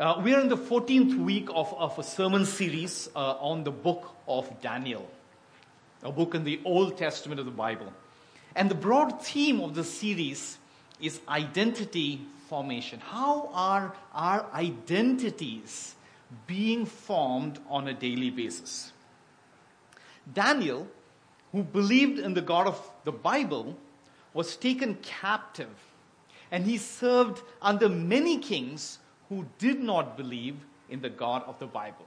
Uh, 0.00 0.18
we 0.24 0.32
are 0.32 0.40
in 0.40 0.48
the 0.48 0.56
14th 0.56 1.14
week 1.18 1.50
of, 1.54 1.74
of 1.74 1.98
a 1.98 2.02
sermon 2.02 2.46
series 2.46 3.10
uh, 3.14 3.32
on 3.32 3.64
the 3.64 3.70
book 3.70 4.14
of 4.26 4.48
Daniel, 4.62 5.06
a 6.02 6.10
book 6.10 6.34
in 6.34 6.42
the 6.42 6.58
Old 6.64 6.96
Testament 6.96 7.38
of 7.38 7.44
the 7.44 7.52
Bible. 7.52 7.92
And 8.56 8.70
the 8.70 8.74
broad 8.74 9.22
theme 9.22 9.60
of 9.60 9.74
the 9.74 9.84
series 9.84 10.56
is 11.02 11.20
identity 11.28 12.22
formation. 12.48 12.98
How 13.00 13.50
are 13.52 13.94
our 14.14 14.46
identities 14.54 15.96
being 16.46 16.86
formed 16.86 17.58
on 17.68 17.86
a 17.86 17.92
daily 17.92 18.30
basis? 18.30 18.92
Daniel, 20.32 20.88
who 21.52 21.62
believed 21.62 22.18
in 22.18 22.32
the 22.32 22.40
God 22.40 22.66
of 22.66 22.90
the 23.04 23.12
Bible, 23.12 23.76
was 24.32 24.56
taken 24.56 24.94
captive 25.02 25.68
and 26.50 26.64
he 26.64 26.78
served 26.78 27.42
under 27.60 27.90
many 27.90 28.38
kings 28.38 28.98
who 29.30 29.46
did 29.58 29.80
not 29.80 30.18
believe 30.18 30.56
in 30.90 31.00
the 31.00 31.08
God 31.08 31.42
of 31.46 31.58
the 31.58 31.66
Bible. 31.66 32.06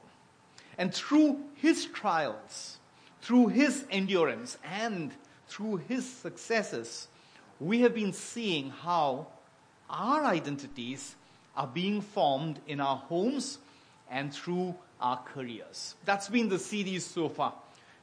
And 0.77 0.93
through 0.93 1.39
his 1.55 1.85
trials, 1.85 2.77
through 3.21 3.47
his 3.47 3.85
endurance, 3.89 4.57
and 4.63 5.11
through 5.47 5.77
his 5.87 6.07
successes, 6.07 7.07
we 7.59 7.81
have 7.81 7.95
been 7.95 8.13
seeing 8.13 8.69
how 8.69 9.27
our 9.89 10.25
identities 10.25 11.15
are 11.55 11.67
being 11.67 12.01
formed 12.01 12.59
in 12.67 12.81
our 12.81 12.97
homes 12.97 13.59
and 14.11 14.33
through 14.33 14.75
our 14.99 15.17
careers. 15.17 15.95
That's 16.03 16.27
been 16.27 16.49
the 16.49 16.59
series 16.59 17.05
so 17.05 17.29
far. 17.29 17.53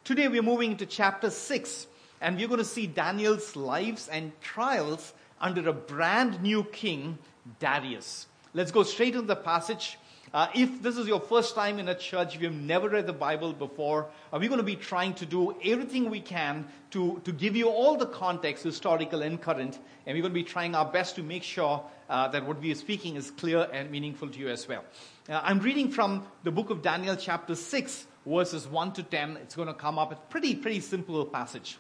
Today 0.02 0.28
we're 0.28 0.42
moving 0.42 0.70
into 0.70 0.86
chapter 0.86 1.28
6, 1.28 1.86
and 2.22 2.36
we're 2.36 2.48
going 2.48 2.58
to 2.58 2.64
see 2.64 2.86
Daniel's 2.86 3.54
lives 3.54 4.08
and 4.08 4.32
trials 4.40 5.12
under 5.40 5.68
a 5.68 5.74
brand 5.74 6.42
new 6.42 6.64
king, 6.64 7.18
Darius. 7.58 8.26
Let's 8.52 8.72
go 8.72 8.82
straight 8.82 9.14
into 9.14 9.28
the 9.28 9.36
passage. 9.36 9.96
Uh, 10.34 10.48
if 10.54 10.82
this 10.82 10.96
is 10.96 11.06
your 11.06 11.20
first 11.20 11.54
time 11.54 11.78
in 11.78 11.88
a 11.88 11.94
church, 11.94 12.34
if 12.34 12.42
you've 12.42 12.52
never 12.52 12.88
read 12.88 13.06
the 13.06 13.12
Bible 13.12 13.52
before, 13.52 14.06
uh, 14.32 14.38
we're 14.40 14.48
going 14.48 14.58
to 14.58 14.64
be 14.64 14.74
trying 14.74 15.14
to 15.14 15.26
do 15.26 15.54
everything 15.64 16.10
we 16.10 16.20
can 16.20 16.66
to, 16.90 17.20
to 17.24 17.30
give 17.32 17.54
you 17.54 17.68
all 17.68 17.96
the 17.96 18.06
context, 18.06 18.64
historical 18.64 19.22
and 19.22 19.40
current, 19.40 19.78
and 20.04 20.16
we're 20.16 20.22
going 20.22 20.32
to 20.32 20.40
be 20.40 20.42
trying 20.42 20.74
our 20.74 20.84
best 20.84 21.14
to 21.14 21.22
make 21.22 21.44
sure 21.44 21.82
uh, 22.08 22.26
that 22.28 22.44
what 22.44 22.60
we 22.60 22.72
are 22.72 22.76
speaking 22.76 23.14
is 23.14 23.30
clear 23.30 23.68
and 23.72 23.88
meaningful 23.88 24.28
to 24.28 24.38
you 24.38 24.48
as 24.48 24.66
well. 24.66 24.84
Uh, 25.28 25.40
I'm 25.44 25.60
reading 25.60 25.90
from 25.90 26.26
the 26.42 26.50
book 26.50 26.70
of 26.70 26.82
Daniel, 26.82 27.14
chapter 27.14 27.54
6, 27.54 28.06
verses 28.26 28.66
1 28.66 28.92
to 28.94 29.04
10. 29.04 29.36
It's 29.42 29.54
going 29.54 29.68
to 29.68 29.74
come 29.74 29.96
up. 29.96 30.10
It's 30.10 30.20
pretty, 30.28 30.56
pretty 30.56 30.80
simple 30.80 31.24
passage. 31.24 31.78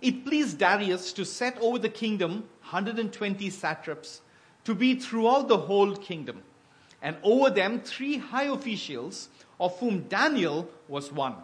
It 0.00 0.24
pleased 0.24 0.58
Darius 0.58 1.12
to 1.12 1.26
set 1.26 1.58
over 1.60 1.78
the 1.78 1.90
kingdom 1.90 2.44
120 2.70 3.50
satraps 3.50 4.22
to 4.64 4.74
be 4.74 4.94
throughout 4.94 5.48
the 5.48 5.58
whole 5.58 5.96
kingdom, 5.96 6.42
and 7.00 7.16
over 7.22 7.50
them 7.50 7.80
three 7.80 8.18
high 8.18 8.44
officials, 8.44 9.28
of 9.58 9.78
whom 9.78 10.02
Daniel 10.02 10.68
was 10.88 11.12
one, 11.12 11.36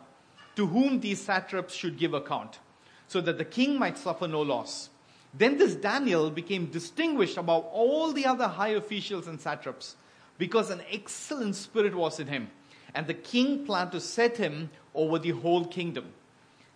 to 0.56 0.66
whom 0.66 1.00
these 1.00 1.20
satraps 1.20 1.74
should 1.74 1.98
give 1.98 2.14
account, 2.14 2.58
so 3.06 3.20
that 3.20 3.38
the 3.38 3.44
king 3.44 3.78
might 3.78 3.98
suffer 3.98 4.28
no 4.28 4.42
loss. 4.42 4.90
Then 5.34 5.58
this 5.58 5.74
Daniel 5.74 6.30
became 6.30 6.66
distinguished 6.66 7.36
above 7.36 7.64
all 7.66 8.12
the 8.12 8.26
other 8.26 8.48
high 8.48 8.70
officials 8.70 9.26
and 9.26 9.40
satraps, 9.40 9.96
because 10.38 10.70
an 10.70 10.82
excellent 10.90 11.56
spirit 11.56 11.94
was 11.94 12.20
in 12.20 12.28
him, 12.28 12.50
and 12.94 13.06
the 13.06 13.14
king 13.14 13.66
planned 13.66 13.92
to 13.92 14.00
set 14.00 14.36
him 14.36 14.70
over 14.94 15.18
the 15.18 15.30
whole 15.30 15.64
kingdom. 15.64 16.06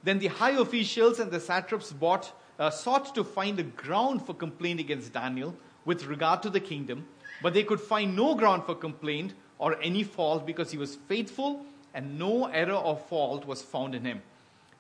Then 0.03 0.19
the 0.19 0.27
high 0.27 0.59
officials 0.59 1.21
and 1.21 1.31
the 1.31 1.41
satraps 1.41 1.93
bought, 1.93 2.33
uh, 2.59 2.71
sought 2.71 3.15
to 3.15 3.25
find 3.25 3.59
a 3.59 3.63
ground 3.63 4.27
for 4.27 4.35
complaint 4.35 4.81
against 4.81 5.13
Daniel 5.13 5.57
with 5.85 6.07
regard 6.07 6.43
to 6.43 6.51
the 6.51 6.61
kingdom, 6.61 7.07
but 7.43 7.55
they 7.55 7.65
could 7.65 7.81
find 7.81 8.15
no 8.17 8.35
ground 8.35 8.65
for 8.65 8.75
complaint 8.75 9.35
or 9.59 9.81
any 9.83 10.03
fault 10.03 10.47
because 10.47 10.71
he 10.71 10.79
was 10.79 10.97
faithful 11.09 11.65
and 11.95 12.19
no 12.19 12.47
error 12.47 12.75
or 12.75 12.97
fault 12.97 13.47
was 13.47 13.63
found 13.63 13.95
in 13.95 14.05
him. 14.05 14.23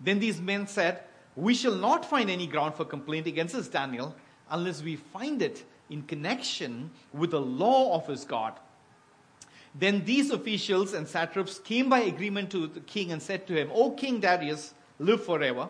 Then 0.01 0.19
these 0.19 0.41
men 0.41 0.67
said, 0.67 1.03
We 1.37 1.55
shall 1.55 1.75
not 1.75 2.05
find 2.05 2.31
any 2.31 2.47
ground 2.47 2.75
for 2.75 2.85
complaint 2.85 3.27
against 3.27 3.55
this 3.55 3.69
Daniel 3.69 4.15
unless 4.51 4.83
we 4.83 4.97
find 4.97 5.43
it 5.43 5.65
in 5.91 6.03
connection 6.03 6.91
with 7.13 7.31
the 7.31 7.41
law 7.41 7.95
of 7.95 8.07
his 8.07 8.25
God. 8.25 8.55
Then 9.75 10.05
these 10.05 10.31
officials 10.31 10.93
and 10.93 11.09
satraps 11.09 11.59
came 11.59 11.89
by 11.89 12.01
agreement 12.01 12.51
to 12.51 12.67
the 12.67 12.81
king 12.81 13.13
and 13.13 13.23
said 13.23 13.47
to 13.47 13.55
him, 13.55 13.71
O 13.73 13.93
King 13.93 14.21
Darius, 14.21 14.75
live 14.99 15.25
forever. 15.25 15.69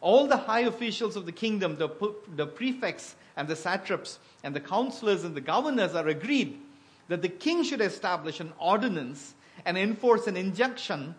All 0.00 0.26
the 0.26 0.36
high 0.36 0.60
officials 0.60 1.16
of 1.16 1.26
the 1.26 1.32
kingdom, 1.32 1.76
the, 1.76 1.88
the 2.36 2.46
prefects 2.46 3.16
and 3.40 3.48
the 3.48 3.56
satraps 3.56 4.18
and 4.44 4.54
the 4.54 4.60
counselors 4.60 5.24
and 5.24 5.34
the 5.34 5.40
governors 5.40 5.94
are 5.94 6.08
agreed 6.08 6.60
that 7.08 7.22
the 7.22 7.28
king 7.28 7.64
should 7.64 7.80
establish 7.80 8.38
an 8.38 8.52
ordinance 8.58 9.32
and 9.64 9.78
enforce 9.78 10.26
an 10.26 10.36
injunction 10.36 11.14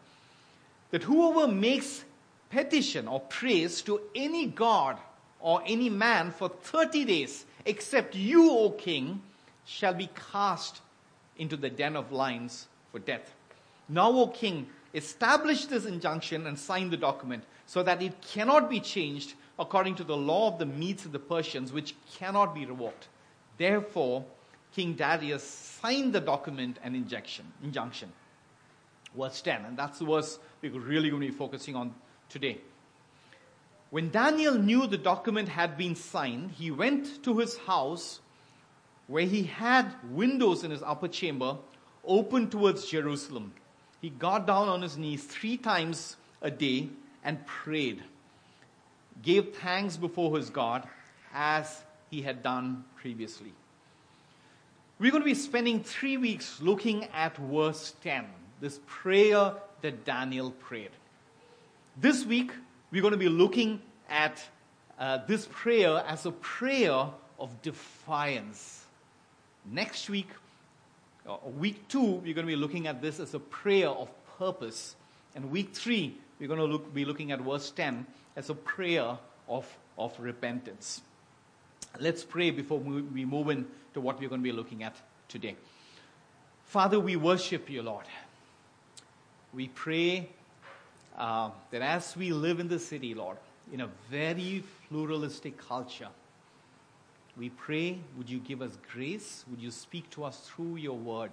that 0.91 1.01
whoever 1.01 1.51
makes 1.51 2.03
petition 2.51 3.07
or 3.07 3.21
praise 3.21 3.81
to 3.81 3.99
any 4.13 4.45
god 4.45 4.99
or 5.39 5.63
any 5.65 5.89
man 5.89 6.29
for 6.29 6.47
30 6.47 7.05
days, 7.05 7.43
except 7.65 8.13
you, 8.13 8.51
O 8.51 8.69
king, 8.69 9.19
shall 9.65 9.95
be 9.95 10.07
cast 10.31 10.79
into 11.39 11.57
the 11.57 11.71
den 11.71 11.95
of 11.95 12.11
lions 12.11 12.67
for 12.91 12.99
death. 12.99 13.33
Now, 13.89 14.11
O 14.11 14.27
king, 14.27 14.67
establish 14.93 15.65
this 15.65 15.85
injunction 15.85 16.45
and 16.45 16.59
sign 16.59 16.91
the 16.91 16.97
document 16.97 17.45
so 17.65 17.81
that 17.81 18.03
it 18.03 18.21
cannot 18.21 18.69
be 18.69 18.79
changed 18.79 19.33
according 19.59 19.95
to 19.95 20.03
the 20.03 20.17
law 20.17 20.47
of 20.47 20.59
the 20.59 20.65
Medes 20.65 21.05
and 21.05 21.13
the 21.13 21.19
Persians, 21.19 21.71
which 21.71 21.95
cannot 22.15 22.55
be 22.55 22.65
revoked. 22.65 23.07
Therefore, 23.57 24.25
King 24.73 24.93
Darius 24.93 25.43
signed 25.43 26.13
the 26.13 26.21
document 26.21 26.77
and 26.83 26.95
injection, 26.95 27.45
injunction. 27.63 28.11
Verse 29.17 29.41
10, 29.41 29.65
and 29.65 29.77
that's 29.77 29.99
the 29.99 30.05
verse 30.05 30.39
we're 30.61 30.71
really 30.71 31.09
going 31.09 31.21
to 31.21 31.27
be 31.27 31.33
focusing 31.33 31.75
on 31.75 31.93
today. 32.29 32.59
When 33.89 34.09
Daniel 34.09 34.55
knew 34.55 34.87
the 34.87 34.97
document 34.97 35.49
had 35.49 35.77
been 35.77 35.95
signed, 35.95 36.51
he 36.51 36.71
went 36.71 37.21
to 37.23 37.37
his 37.39 37.57
house 37.57 38.21
where 39.07 39.25
he 39.25 39.43
had 39.43 39.93
windows 40.09 40.63
in 40.63 40.71
his 40.71 40.81
upper 40.81 41.09
chamber 41.09 41.57
open 42.05 42.49
towards 42.49 42.85
Jerusalem. 42.85 43.51
He 43.99 44.09
got 44.09 44.47
down 44.47 44.69
on 44.69 44.81
his 44.81 44.97
knees 44.97 45.25
three 45.25 45.57
times 45.57 46.15
a 46.41 46.49
day 46.49 46.87
and 47.23 47.45
prayed, 47.45 48.01
gave 49.21 49.55
thanks 49.55 49.97
before 49.97 50.37
his 50.37 50.49
God 50.49 50.87
as 51.33 51.83
he 52.09 52.21
had 52.21 52.43
done 52.43 52.83
previously. 52.97 53.53
We're 54.99 55.11
going 55.11 55.23
to 55.23 55.25
be 55.25 55.33
spending 55.33 55.83
three 55.83 56.17
weeks 56.17 56.61
looking 56.61 57.05
at 57.05 57.35
verse 57.37 57.95
10, 58.03 58.25
this 58.59 58.79
prayer 58.85 59.53
that 59.81 60.05
Daniel 60.05 60.51
prayed. 60.51 60.91
This 61.97 62.25
week, 62.25 62.51
we're 62.91 63.01
going 63.01 63.13
to 63.13 63.17
be 63.17 63.29
looking 63.29 63.81
at 64.09 64.43
uh, 64.99 65.19
this 65.25 65.47
prayer 65.51 66.03
as 66.07 66.25
a 66.25 66.31
prayer 66.31 67.07
of 67.39 67.61
defiance. 67.63 68.85
Next 69.65 70.09
week, 70.09 70.29
uh, 71.27 71.37
week 71.57 71.87
two, 71.87 72.01
we're 72.01 72.35
going 72.35 72.45
to 72.47 72.53
be 72.53 72.55
looking 72.55 72.87
at 72.87 73.01
this 73.01 73.19
as 73.19 73.33
a 73.33 73.39
prayer 73.39 73.89
of 73.89 74.09
purpose. 74.37 74.95
And 75.35 75.49
week 75.49 75.73
three, 75.73 76.15
we're 76.39 76.47
going 76.47 76.59
to 76.59 76.65
look, 76.65 76.93
be 76.93 77.05
looking 77.05 77.31
at 77.31 77.41
verse 77.41 77.71
10 77.71 78.05
as 78.35 78.49
a 78.49 78.55
prayer 78.55 79.17
of, 79.47 79.67
of 79.97 80.17
repentance. 80.19 81.01
Let's 81.99 82.23
pray 82.23 82.51
before 82.51 82.79
we 82.79 83.25
move 83.25 83.49
into 83.49 83.99
what 83.99 84.19
we're 84.19 84.29
going 84.29 84.41
to 84.41 84.43
be 84.43 84.51
looking 84.51 84.83
at 84.83 84.95
today. 85.27 85.55
Father, 86.65 86.99
we 86.99 87.15
worship 87.17 87.69
you, 87.69 87.81
Lord. 87.81 88.05
We 89.53 89.67
pray 89.67 90.29
uh, 91.17 91.49
that 91.71 91.81
as 91.81 92.15
we 92.15 92.31
live 92.31 92.61
in 92.61 92.69
the 92.69 92.79
city, 92.79 93.13
Lord, 93.13 93.37
in 93.73 93.81
a 93.81 93.89
very 94.09 94.63
pluralistic 94.87 95.57
culture, 95.57 96.07
we 97.37 97.49
pray, 97.49 97.99
would 98.17 98.29
you 98.29 98.39
give 98.39 98.61
us 98.61 98.77
grace? 98.93 99.43
Would 99.49 99.61
you 99.61 99.71
speak 99.71 100.09
to 100.11 100.23
us 100.23 100.49
through 100.49 100.77
your 100.77 100.97
word? 100.97 101.31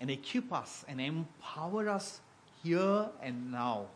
And 0.00 0.10
equip 0.10 0.52
us 0.52 0.84
and 0.88 1.00
empower 1.00 1.88
us 1.88 2.20
here 2.62 3.06
and 3.22 3.52
now 3.52 3.86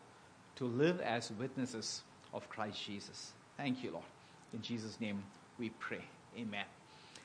to 0.61 0.67
live 0.67 1.01
as 1.01 1.33
witnesses 1.39 2.03
of 2.35 2.47
Christ 2.51 2.85
Jesus. 2.85 3.33
Thank 3.57 3.83
you, 3.83 3.93
Lord. 3.93 4.05
In 4.53 4.61
Jesus' 4.61 5.01
name 5.01 5.23
we 5.59 5.71
pray. 5.71 6.05
Amen. 6.39 6.67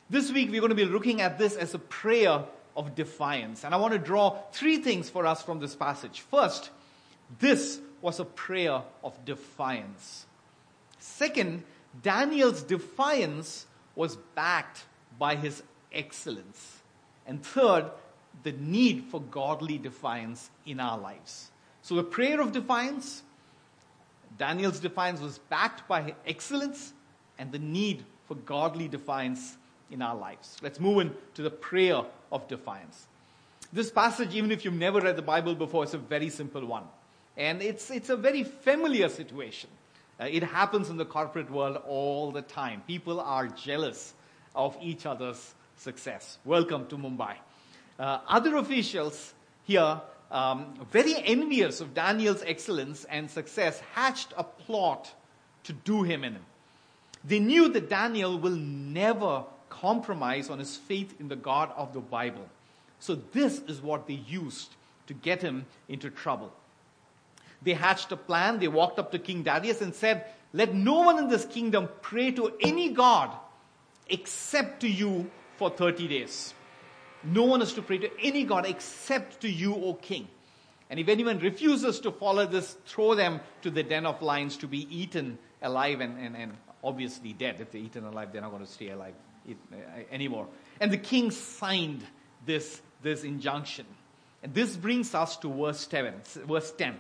This 0.10 0.32
week 0.32 0.50
we're 0.52 0.62
going 0.62 0.70
to 0.70 0.76
be 0.76 0.86
looking 0.86 1.20
at 1.20 1.38
this 1.38 1.58
as 1.58 1.74
a 1.74 1.80
prayer 1.80 2.46
of 2.78 2.96
defiance. 2.96 3.66
And 3.66 3.76
I 3.76 3.78
want 3.78 3.92
to 3.92 4.00
draw 4.00 4.38
three 4.54 4.78
things 4.78 5.10
for 5.10 5.26
us 5.26 5.42
from 5.42 5.60
this 5.60 5.76
passage. 5.76 6.22
First, 6.22 6.70
this 7.40 7.82
was 8.02 8.22
a 8.22 8.26
prayer 8.26 8.82
of 9.04 9.26
defiance. 9.26 10.26
Second, 11.00 11.64
Daniel's 12.02 12.64
defiance 12.64 13.66
was 13.96 14.16
backed 14.34 14.86
by 15.20 15.36
his 15.36 15.62
excellence. 15.92 16.78
And 17.28 17.44
third, 17.44 17.92
the 18.44 18.54
need 18.54 19.04
for 19.12 19.20
godly 19.20 19.78
defiance 19.78 20.50
in 20.66 20.80
our 20.80 20.98
lives. 20.98 21.52
So 21.82 21.96
the 21.96 22.04
prayer 22.04 22.40
of 22.42 22.54
defiance, 22.54 23.22
Daniel's 24.38 24.80
defiance 24.80 25.22
was 25.22 25.38
backed 25.38 25.88
by 25.88 26.16
excellence 26.26 26.94
and 27.38 27.52
the 27.52 27.60
need 27.60 28.04
for 28.28 28.36
godly 28.36 28.88
defiance 28.88 29.58
in 29.92 30.02
our 30.02 30.16
lives. 30.16 30.58
Let's 30.62 30.80
move 30.80 31.00
into 31.02 31.42
the 31.42 31.52
prayer 31.52 32.02
of 32.32 32.48
defiance. 32.48 33.08
This 33.72 33.92
passage, 33.92 34.34
even 34.34 34.52
if 34.52 34.64
you've 34.64 34.74
never 34.74 35.02
read 35.02 35.16
the 35.16 35.22
Bible 35.22 35.56
before, 35.56 35.84
is 35.84 35.94
a 35.94 35.98
very 35.98 36.30
simple 36.30 36.66
one. 36.66 36.84
And 37.38 37.62
it's, 37.62 37.92
it's 37.92 38.10
a 38.10 38.16
very 38.16 38.44
familiar 38.44 39.10
situation. 39.10 39.70
Uh, 40.20 40.26
it 40.26 40.44
happens 40.44 40.90
in 40.90 40.98
the 40.98 41.06
corporate 41.06 41.52
world 41.52 41.78
all 41.86 42.32
the 42.32 42.42
time. 42.42 42.82
People 42.88 43.20
are 43.20 43.48
jealous 43.48 44.14
of 44.56 44.78
each 44.82 45.06
other's 45.06 45.54
success. 45.76 46.38
Welcome 46.46 46.88
to 46.88 46.98
Mumbai. 46.98 47.36
Uh, 48.00 48.20
other 48.28 48.56
officials 48.56 49.34
here, 49.66 50.00
um, 50.36 50.74
very 50.92 51.16
envious 51.24 51.80
of 51.80 51.94
Daniel's 51.94 52.44
excellence 52.46 53.06
and 53.06 53.32
success, 53.32 53.80
hatched 53.94 54.34
a 54.36 54.44
plot 54.44 55.14
to 55.64 55.72
do 55.72 56.04
him 56.04 56.26
in. 56.26 56.38
They 57.24 57.40
knew 57.40 57.70
that 57.70 57.90
Daniel 57.90 58.38
will 58.38 58.56
never 58.56 59.46
compromise 59.70 60.50
on 60.50 60.60
his 60.60 60.76
faith 60.76 61.16
in 61.22 61.30
the 61.30 61.38
God 61.38 61.72
of 61.78 61.94
the 61.94 62.02
Bible. 62.02 62.46
So, 63.00 63.16
this 63.16 63.60
is 63.68 63.82
what 63.82 64.08
they 64.08 64.16
used 64.28 64.76
to 65.08 65.14
get 65.14 65.42
him 65.42 65.66
into 65.88 66.10
trouble. 66.10 66.52
They 67.62 67.74
hatched 67.74 68.12
a 68.12 68.18
plan. 68.18 68.60
They 68.60 68.68
walked 68.68 69.00
up 69.00 69.14
to 69.14 69.20
King 69.20 69.42
Darius 69.42 69.82
and 69.82 69.96
said, 69.96 70.26
Let 70.52 70.74
no 70.74 71.00
one 71.00 71.18
in 71.18 71.30
this 71.30 71.46
kingdom 71.46 71.88
pray 72.02 72.32
to 72.32 72.52
any 72.60 72.90
God 72.90 73.32
except 74.10 74.82
to 74.82 74.90
you 74.90 75.32
for 75.56 75.70
30 75.70 76.10
days. 76.10 76.54
No 77.25 77.44
one 77.44 77.62
is 77.62 77.74
to 77.74 77.81
pray 77.81 77.98
to 77.98 78.10
any 78.22 78.44
God 78.44 78.66
except 78.66 79.42
to 79.42 79.50
you, 79.50 79.74
O 79.74 79.94
king. 79.95 80.27
And 80.89 81.00
if 81.00 81.07
anyone 81.07 81.39
refuses 81.39 82.00
to 82.01 82.12
follow 82.12 82.45
this, 82.45 82.77
throw 82.86 83.16
them 83.16 83.39
to 83.63 83.72
the 83.72 83.83
den 83.83 84.06
of 84.06 84.22
lions 84.22 84.57
to 84.57 84.68
be 84.68 84.88
eaten 84.95 85.39
alive 85.62 86.00
and, 86.00 86.19
and, 86.19 86.36
and 86.36 86.54
obviously 86.83 87.33
dead. 87.33 87.60
If 87.60 87.72
they're 87.72 87.81
eaten 87.81 88.06
alive, 88.06 88.31
they're 88.31 88.42
not 88.42 88.51
going 88.51 88.66
to 88.66 88.72
stay 88.72 88.89
alive 88.89 89.16
uh, 89.50 89.75
anymore. 90.12 90.48
And 90.80 90.92
the 90.92 90.98
king 90.98 91.31
signed 91.31 92.04
this, 92.45 92.81
this 93.01 93.24
injunction. 93.24 93.86
And 94.44 94.54
this 94.54 94.77
brings 94.77 95.16
us 95.16 95.38
to 95.38 95.51
verse 95.51 95.88
10, 95.88 96.13
verse 96.48 96.72
10. 96.74 96.95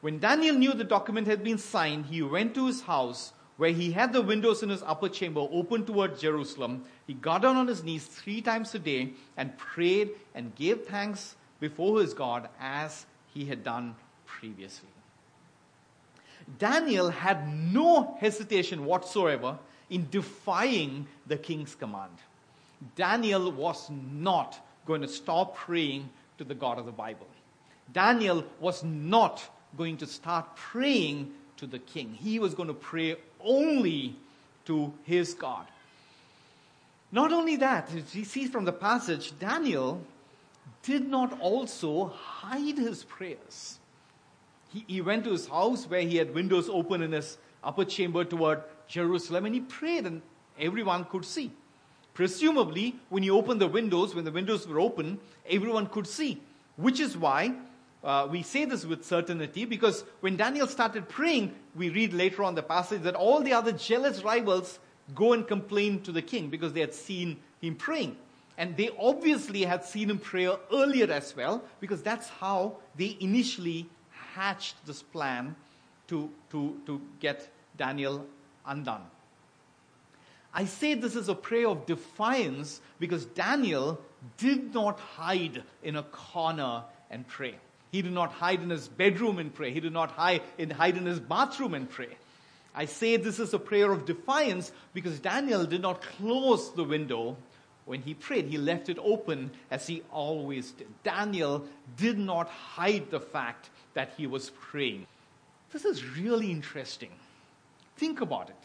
When 0.00 0.18
Daniel 0.18 0.56
knew 0.56 0.72
the 0.72 0.84
document 0.84 1.28
had 1.28 1.44
been 1.44 1.58
signed, 1.58 2.06
he 2.06 2.22
went 2.22 2.54
to 2.54 2.66
his 2.66 2.82
house 2.82 3.32
where 3.56 3.70
he 3.70 3.92
had 3.92 4.12
the 4.12 4.20
windows 4.20 4.62
in 4.62 4.68
his 4.68 4.82
upper 4.82 5.08
chamber 5.08 5.46
open 5.50 5.86
toward 5.86 6.18
Jerusalem. 6.18 6.84
He 7.06 7.14
got 7.14 7.42
down 7.42 7.56
on 7.56 7.68
his 7.68 7.84
knees 7.84 8.04
three 8.04 8.40
times 8.42 8.74
a 8.74 8.78
day 8.78 9.10
and 9.36 9.56
prayed 9.56 10.10
and 10.34 10.54
gave 10.54 10.86
thanks 10.86 11.36
before 11.60 12.00
his 12.00 12.14
God 12.14 12.48
as 12.60 13.06
he 13.32 13.46
had 13.46 13.62
done 13.62 13.94
previously. 14.26 14.88
Daniel 16.58 17.10
had 17.10 17.48
no 17.72 18.16
hesitation 18.20 18.84
whatsoever 18.84 19.58
in 19.90 20.08
defying 20.10 21.06
the 21.26 21.36
king's 21.36 21.74
command. 21.74 22.12
Daniel 22.94 23.50
was 23.50 23.88
not 23.90 24.60
going 24.84 25.02
to 25.02 25.08
stop 25.08 25.56
praying 25.56 26.08
to 26.38 26.44
the 26.44 26.54
God 26.54 26.78
of 26.78 26.86
the 26.86 26.92
Bible. 26.92 27.26
Daniel 27.92 28.44
was 28.60 28.82
not 28.84 29.48
going 29.76 29.96
to 29.98 30.06
start 30.06 30.56
praying 30.56 31.32
to 31.56 31.66
the 31.66 31.78
king. 31.78 32.12
He 32.12 32.38
was 32.38 32.54
going 32.54 32.68
to 32.68 32.74
pray 32.74 33.16
only 33.40 34.16
to 34.66 34.92
his 35.04 35.34
God. 35.34 35.66
Not 37.12 37.32
only 37.32 37.56
that, 37.56 37.92
as 37.94 38.14
you 38.14 38.24
see 38.24 38.46
from 38.46 38.64
the 38.64 38.72
passage, 38.72 39.38
Daniel 39.38 40.02
did 40.82 41.08
not 41.08 41.38
also 41.40 42.06
hide 42.06 42.78
his 42.78 43.04
prayers. 43.04 43.78
He, 44.72 44.84
he 44.86 45.00
went 45.00 45.24
to 45.24 45.30
his 45.30 45.48
house 45.48 45.88
where 45.88 46.00
he 46.00 46.16
had 46.16 46.34
windows 46.34 46.68
open 46.68 47.02
in 47.02 47.12
his 47.12 47.38
upper 47.62 47.84
chamber 47.84 48.24
toward 48.24 48.62
Jerusalem 48.88 49.46
and 49.46 49.54
he 49.54 49.60
prayed 49.60 50.06
and 50.06 50.22
everyone 50.58 51.04
could 51.04 51.24
see. 51.24 51.50
Presumably, 52.14 52.96
when 53.08 53.22
he 53.22 53.30
opened 53.30 53.60
the 53.60 53.68
windows, 53.68 54.14
when 54.14 54.24
the 54.24 54.32
windows 54.32 54.66
were 54.66 54.80
open, 54.80 55.18
everyone 55.48 55.86
could 55.86 56.06
see. 56.06 56.40
Which 56.76 57.00
is 57.00 57.16
why 57.16 57.54
uh, 58.02 58.28
we 58.30 58.42
say 58.42 58.64
this 58.64 58.84
with 58.84 59.04
certainty 59.04 59.64
because 59.64 60.04
when 60.20 60.36
Daniel 60.36 60.66
started 60.66 61.08
praying, 61.08 61.54
we 61.74 61.90
read 61.90 62.12
later 62.12 62.42
on 62.44 62.54
the 62.54 62.62
passage 62.62 63.02
that 63.02 63.14
all 63.14 63.42
the 63.42 63.52
other 63.52 63.72
jealous 63.72 64.22
rivals 64.22 64.78
go 65.14 65.32
and 65.32 65.46
complain 65.46 66.00
to 66.02 66.12
the 66.12 66.22
king 66.22 66.48
because 66.48 66.72
they 66.72 66.80
had 66.80 66.94
seen 66.94 67.36
him 67.60 67.74
praying. 67.74 68.16
And 68.58 68.76
they 68.76 68.90
obviously 68.98 69.62
had 69.62 69.84
seen 69.84 70.10
him 70.10 70.18
pray 70.18 70.48
earlier 70.72 71.10
as 71.12 71.36
well 71.36 71.62
because 71.80 72.02
that's 72.02 72.28
how 72.28 72.76
they 72.96 73.16
initially 73.20 73.86
hatched 74.10 74.84
this 74.86 75.02
plan 75.02 75.54
to, 76.08 76.30
to, 76.50 76.80
to 76.86 77.00
get 77.20 77.48
Daniel 77.76 78.26
undone. 78.66 79.02
I 80.54 80.64
say 80.64 80.94
this 80.94 81.16
is 81.16 81.28
a 81.28 81.34
prayer 81.34 81.68
of 81.68 81.84
defiance 81.84 82.80
because 82.98 83.26
Daniel 83.26 84.00
did 84.38 84.72
not 84.72 84.98
hide 84.98 85.62
in 85.82 85.96
a 85.96 86.02
corner 86.02 86.82
and 87.10 87.28
pray. 87.28 87.56
He 87.92 88.02
did 88.02 88.12
not 88.12 88.32
hide 88.32 88.62
in 88.62 88.70
his 88.70 88.88
bedroom 88.88 89.38
and 89.38 89.54
pray. 89.54 89.70
He 89.70 89.80
did 89.80 89.92
not 89.92 90.10
hide 90.10 90.42
in, 90.56 90.70
hide 90.70 90.96
in 90.96 91.04
his 91.04 91.20
bathroom 91.20 91.74
and 91.74 91.88
pray. 91.88 92.16
I 92.76 92.84
say 92.84 93.16
this 93.16 93.38
is 93.38 93.54
a 93.54 93.58
prayer 93.58 93.90
of 93.90 94.04
defiance 94.04 94.70
because 94.92 95.18
Daniel 95.18 95.64
did 95.64 95.80
not 95.80 96.02
close 96.02 96.70
the 96.72 96.84
window 96.84 97.36
when 97.86 98.02
he 98.02 98.12
prayed. 98.12 98.46
He 98.46 98.58
left 98.58 98.90
it 98.90 98.98
open 99.00 99.50
as 99.70 99.86
he 99.86 100.02
always 100.12 100.72
did. 100.72 100.88
Daniel 101.02 101.64
did 101.96 102.18
not 102.18 102.48
hide 102.48 103.10
the 103.10 103.20
fact 103.20 103.70
that 103.94 104.12
he 104.18 104.26
was 104.26 104.50
praying. 104.50 105.06
This 105.72 105.86
is 105.86 106.04
really 106.18 106.50
interesting. 106.50 107.10
Think 107.96 108.20
about 108.20 108.50
it. 108.50 108.56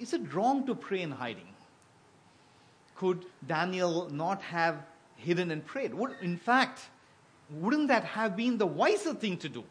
Is 0.00 0.12
it 0.12 0.34
wrong 0.34 0.66
to 0.66 0.74
pray 0.74 1.02
in 1.02 1.12
hiding? 1.12 1.54
Could 2.96 3.26
Daniel 3.46 4.10
not 4.10 4.42
have 4.42 4.82
hidden 5.16 5.52
and 5.52 5.64
prayed? 5.64 5.92
In 6.20 6.36
fact, 6.36 6.80
wouldn't 7.50 7.88
that 7.88 8.04
have 8.04 8.36
been 8.36 8.58
the 8.58 8.66
wiser 8.66 9.14
thing 9.14 9.36
to 9.38 9.48
do? 9.48 9.62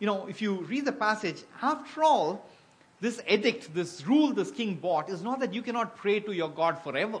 You 0.00 0.06
know, 0.06 0.26
if 0.26 0.42
you 0.42 0.62
read 0.62 0.86
the 0.86 0.92
passage, 0.92 1.42
after 1.62 2.02
all, 2.02 2.46
this 3.00 3.22
edict, 3.28 3.72
this 3.74 4.06
rule 4.06 4.32
this 4.32 4.50
king 4.50 4.74
bought 4.74 5.08
is 5.08 5.22
not 5.22 5.40
that 5.40 5.54
you 5.54 5.62
cannot 5.62 5.96
pray 5.96 6.20
to 6.20 6.32
your 6.32 6.48
God 6.48 6.82
forever. 6.82 7.20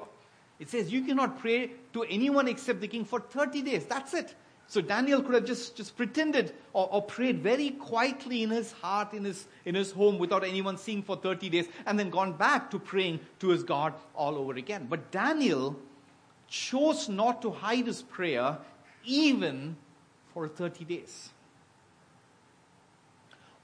It 0.58 0.68
says 0.68 0.92
you 0.92 1.02
cannot 1.02 1.38
pray 1.38 1.70
to 1.92 2.02
anyone 2.04 2.48
except 2.48 2.80
the 2.80 2.88
king 2.88 3.04
for 3.04 3.20
30 3.20 3.62
days. 3.62 3.86
That's 3.86 4.12
it. 4.14 4.34
So 4.66 4.80
Daniel 4.80 5.20
could 5.20 5.34
have 5.34 5.44
just, 5.44 5.76
just 5.76 5.96
pretended 5.96 6.52
or, 6.72 6.88
or, 6.92 7.02
prayed 7.02 7.42
very 7.42 7.70
quietly 7.70 8.44
in 8.44 8.50
his 8.50 8.70
heart, 8.70 9.12
in 9.14 9.24
his, 9.24 9.48
in 9.64 9.74
his 9.74 9.90
home, 9.90 10.16
without 10.16 10.44
anyone 10.44 10.76
seeing 10.76 11.02
for 11.02 11.16
30 11.16 11.48
days, 11.48 11.66
and 11.86 11.98
then 11.98 12.08
gone 12.08 12.34
back 12.34 12.70
to 12.70 12.78
praying 12.78 13.18
to 13.40 13.48
his 13.48 13.64
God 13.64 13.94
all 14.14 14.36
over 14.36 14.52
again. 14.52 14.86
But 14.88 15.10
Daniel 15.10 15.76
chose 16.46 17.08
not 17.08 17.42
to 17.42 17.50
hide 17.50 17.86
his 17.86 18.02
prayer 18.02 18.58
even 19.04 19.76
for 20.32 20.46
30 20.46 20.84
days. 20.84 21.30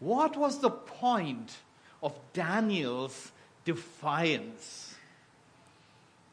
What 0.01 0.37
was 0.37 0.59
the 0.59 0.71
point 0.71 1.57
of 2.03 2.15
Daniel's 2.33 3.33
defiance? 3.65 4.95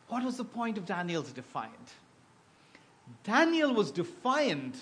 What 0.09 0.23
was 0.23 0.37
the 0.37 0.43
point 0.43 0.77
of 0.77 0.85
Daniel's 0.85 1.31
defiance? 1.31 1.93
Daniel 3.23 3.73
was 3.73 3.91
defiant 3.91 4.75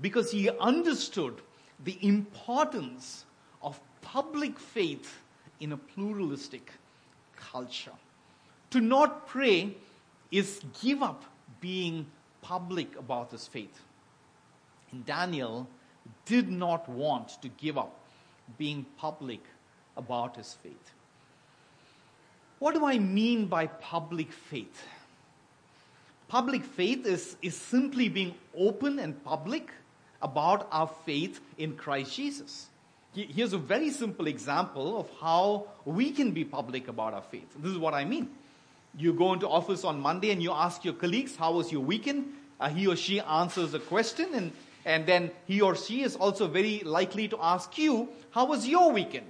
because 0.00 0.30
he 0.30 0.50
understood 0.50 1.40
the 1.84 1.98
importance 2.06 3.24
of 3.62 3.80
public 4.02 4.58
faith 4.58 5.18
in 5.60 5.72
a 5.72 5.76
pluralistic 5.76 6.72
culture. 7.36 7.92
To 8.70 8.80
not 8.80 9.26
pray 9.26 9.74
is 10.30 10.60
give 10.82 11.02
up 11.02 11.24
being 11.60 12.06
public 12.42 12.96
about 12.96 13.32
his 13.32 13.46
faith. 13.46 13.82
And 14.92 15.04
Daniel 15.04 15.66
did 16.24 16.50
not 16.50 16.88
want 16.88 17.40
to 17.42 17.48
give 17.48 17.76
up 17.76 17.98
being 18.56 18.86
public 18.96 19.40
about 19.96 20.36
his 20.36 20.54
faith. 20.62 20.92
What 22.58 22.74
do 22.74 22.84
I 22.86 22.98
mean 22.98 23.46
by 23.46 23.66
public 23.66 24.32
faith? 24.32 24.82
Public 26.28 26.64
faith 26.64 27.06
is, 27.06 27.36
is 27.40 27.56
simply 27.56 28.08
being 28.08 28.34
open 28.56 28.98
and 28.98 29.22
public 29.24 29.70
about 30.20 30.68
our 30.70 30.88
faith 31.06 31.40
in 31.56 31.76
Christ 31.76 32.14
Jesus. 32.14 32.66
Here's 33.14 33.52
a 33.52 33.58
very 33.58 33.90
simple 33.90 34.26
example 34.26 35.00
of 35.00 35.08
how 35.20 35.68
we 35.84 36.10
can 36.10 36.32
be 36.32 36.44
public 36.44 36.88
about 36.88 37.14
our 37.14 37.22
faith. 37.22 37.48
This 37.58 37.72
is 37.72 37.78
what 37.78 37.94
I 37.94 38.04
mean. 38.04 38.28
You 38.96 39.12
go 39.12 39.32
into 39.32 39.48
office 39.48 39.84
on 39.84 40.00
Monday 40.00 40.30
and 40.30 40.42
you 40.42 40.52
ask 40.52 40.84
your 40.84 40.94
colleagues, 40.94 41.36
How 41.36 41.52
was 41.52 41.72
your 41.72 41.80
weekend? 41.80 42.32
Uh, 42.60 42.68
he 42.68 42.86
or 42.86 42.96
she 42.96 43.20
answers 43.20 43.72
the 43.72 43.78
question, 43.78 44.34
and, 44.34 44.52
and 44.84 45.06
then 45.06 45.30
he 45.46 45.60
or 45.60 45.74
she 45.74 46.02
is 46.02 46.16
also 46.16 46.46
very 46.46 46.80
likely 46.80 47.28
to 47.28 47.38
ask 47.40 47.76
you, 47.78 48.08
How 48.30 48.46
was 48.46 48.66
your 48.66 48.92
weekend? 48.92 49.26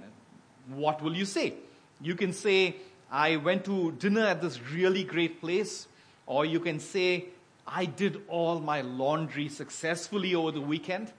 What 0.67 1.01
will 1.01 1.15
you 1.15 1.25
say? 1.25 1.53
You 2.01 2.15
can 2.15 2.33
say, 2.33 2.75
I 3.11 3.37
went 3.37 3.65
to 3.65 3.91
dinner 3.93 4.25
at 4.25 4.41
this 4.41 4.61
really 4.71 5.03
great 5.03 5.41
place. 5.41 5.87
Or 6.27 6.45
you 6.45 6.59
can 6.59 6.79
say, 6.79 7.25
I 7.67 7.85
did 7.85 8.21
all 8.27 8.59
my 8.59 8.81
laundry 8.81 9.49
successfully 9.49 10.35
over 10.35 10.51
the 10.51 10.61
weekend. 10.61 11.11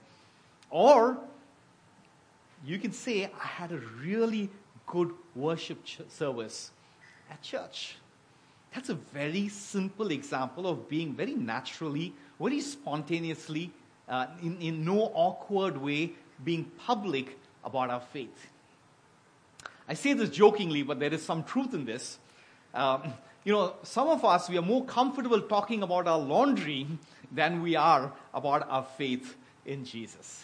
Or 0.69 1.17
you 2.65 2.79
can 2.79 2.93
say, 2.93 3.25
I 3.25 3.45
had 3.45 3.71
a 3.71 3.79
really 4.03 4.49
good 4.87 5.11
worship 5.35 5.83
ch- 5.83 6.01
service 6.09 6.71
at 7.29 7.41
church. 7.41 7.97
That's 8.73 8.89
a 8.89 8.95
very 8.95 9.49
simple 9.49 10.11
example 10.11 10.65
of 10.67 10.87
being 10.87 11.13
very 11.13 11.33
naturally, 11.33 12.13
very 12.39 12.61
spontaneously, 12.61 13.71
uh, 14.11 14.27
in, 14.43 14.57
in 14.61 14.85
no 14.85 15.11
awkward 15.13 15.77
way, 15.77 16.11
being 16.43 16.65
public 16.85 17.39
about 17.63 17.89
our 17.89 18.01
faith. 18.01 18.47
I 19.87 19.93
say 19.93 20.13
this 20.13 20.29
jokingly, 20.29 20.83
but 20.83 20.99
there 20.99 21.13
is 21.13 21.23
some 21.23 21.43
truth 21.43 21.73
in 21.73 21.85
this. 21.85 22.19
Um, 22.73 23.13
you 23.43 23.53
know, 23.53 23.73
some 23.83 24.07
of 24.07 24.23
us, 24.23 24.49
we 24.49 24.57
are 24.57 24.61
more 24.61 24.85
comfortable 24.85 25.41
talking 25.41 25.81
about 25.81 26.07
our 26.07 26.19
laundry 26.19 26.87
than 27.31 27.61
we 27.61 27.75
are 27.75 28.11
about 28.33 28.69
our 28.69 28.85
faith 28.97 29.35
in 29.65 29.85
Jesus. 29.85 30.43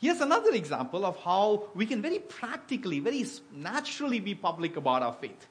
Here's 0.00 0.20
another 0.20 0.50
example 0.52 1.04
of 1.04 1.16
how 1.18 1.68
we 1.74 1.86
can 1.86 2.02
very 2.02 2.18
practically, 2.18 2.98
very 2.98 3.24
naturally 3.54 4.18
be 4.18 4.34
public 4.34 4.76
about 4.76 5.02
our 5.02 5.12
faith. 5.12 5.46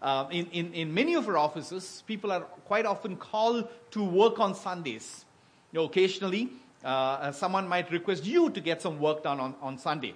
Uh, 0.00 0.26
in, 0.30 0.46
in, 0.52 0.72
in 0.74 0.94
many 0.94 1.14
of 1.14 1.28
our 1.28 1.36
offices, 1.36 2.04
people 2.06 2.30
are 2.30 2.42
quite 2.42 2.86
often 2.86 3.16
called 3.16 3.66
to 3.90 4.04
work 4.04 4.38
on 4.38 4.54
Sundays. 4.54 5.24
You 5.72 5.80
know, 5.80 5.84
occasionally, 5.84 6.50
uh, 6.84 7.32
someone 7.32 7.68
might 7.68 7.90
request 7.90 8.24
you 8.24 8.50
to 8.50 8.60
get 8.60 8.80
some 8.80 8.98
work 8.98 9.22
done 9.22 9.40
on, 9.40 9.54
on 9.60 9.78
Sunday. 9.78 10.14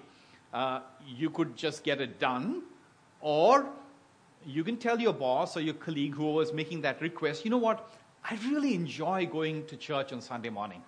Uh, 0.52 0.80
you 1.06 1.30
could 1.30 1.56
just 1.56 1.84
get 1.84 2.00
it 2.00 2.18
done, 2.18 2.62
or 3.20 3.66
you 4.46 4.64
can 4.64 4.76
tell 4.76 5.00
your 5.00 5.12
boss 5.12 5.56
or 5.56 5.60
your 5.60 5.74
colleague 5.74 6.14
who 6.14 6.32
was 6.32 6.52
making 6.52 6.82
that 6.82 7.00
request, 7.00 7.44
you 7.44 7.50
know 7.50 7.58
what? 7.58 7.90
I 8.24 8.38
really 8.48 8.74
enjoy 8.74 9.26
going 9.26 9.66
to 9.66 9.76
church 9.76 10.12
on 10.12 10.20
Sunday 10.20 10.50
morning. 10.50 10.82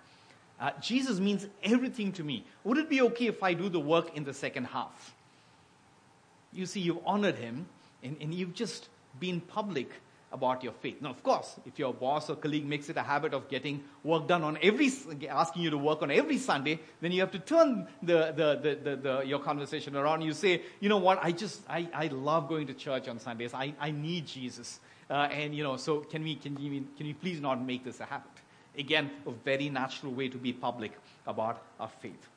Uh, 0.61 0.71
Jesus 0.80 1.18
means 1.18 1.47
everything 1.62 2.12
to 2.12 2.25
me. 2.25 2.44
Would 2.62 2.78
it 2.78 2.88
be 2.88 3.02
okay 3.02 3.26
if 3.26 3.42
I 3.42 3.54
do 3.54 3.68
the 3.68 3.80
work 3.80 4.16
in 4.16 4.25
the 4.25 4.33
second 4.33 4.64
half? 4.66 5.14
You 6.52 6.66
see, 6.66 6.80
you've 6.80 7.00
honored 7.04 7.35
him 7.35 7.66
and, 8.02 8.16
and 8.21 8.33
you've 8.33 8.54
just 8.54 8.88
been 9.18 9.40
public 9.40 9.90
about 10.35 10.64
your 10.64 10.73
faith. 10.73 11.00
Now, 11.00 11.11
of 11.11 11.23
course, 11.23 11.55
if 11.64 11.79
your 11.79 11.95
boss 11.95 12.29
or 12.29 12.35
colleague 12.35 12.67
makes 12.67 12.91
it 12.91 12.97
a 12.97 13.03
habit 13.03 13.33
of 13.33 13.49
getting 13.49 13.85
work 14.03 14.26
done 14.26 14.43
on 14.43 14.59
every, 14.61 14.91
asking 15.31 15.62
you 15.62 15.71
to 15.71 15.79
work 15.79 16.03
on 16.03 16.11
every 16.11 16.38
Sunday, 16.38 16.81
then 17.00 17.12
you 17.12 17.21
have 17.21 17.31
to 17.31 17.38
turn 17.38 17.87
the, 18.03 18.33
the, 18.37 18.76
the, 18.83 18.97
the, 18.97 19.21
your 19.25 19.38
conversation 19.38 19.97
around. 19.97 20.23
You 20.23 20.33
say, 20.33 20.62
you 20.81 20.88
know 20.88 20.99
what, 20.99 21.21
I 21.23 21.31
just, 21.31 21.62
I, 21.71 21.88
I 21.95 22.09
love 22.09 22.49
going 22.49 22.67
to 22.67 22.75
church 22.75 23.09
on 23.09 23.21
Sundays. 23.21 23.55
I, 23.55 23.73
I 23.81 23.93
need 23.93 24.26
Jesus. 24.26 24.81
Uh, 25.09 25.29
and, 25.31 25.55
you 25.55 25.62
know, 25.62 25.76
so 25.76 26.00
can 26.00 26.25
we, 26.25 26.35
can, 26.35 26.61
you, 26.61 26.85
can 26.97 27.07
we 27.07 27.12
please 27.12 27.41
not 27.41 27.64
make 27.64 27.85
this 27.85 28.00
a 28.00 28.05
habit? 28.05 28.31
Again, 28.76 29.11
a 29.26 29.31
very 29.31 29.69
natural 29.69 30.12
way 30.12 30.29
to 30.29 30.37
be 30.37 30.53
public 30.53 30.93
about 31.26 31.62
our 31.79 31.91
faith. 32.00 32.29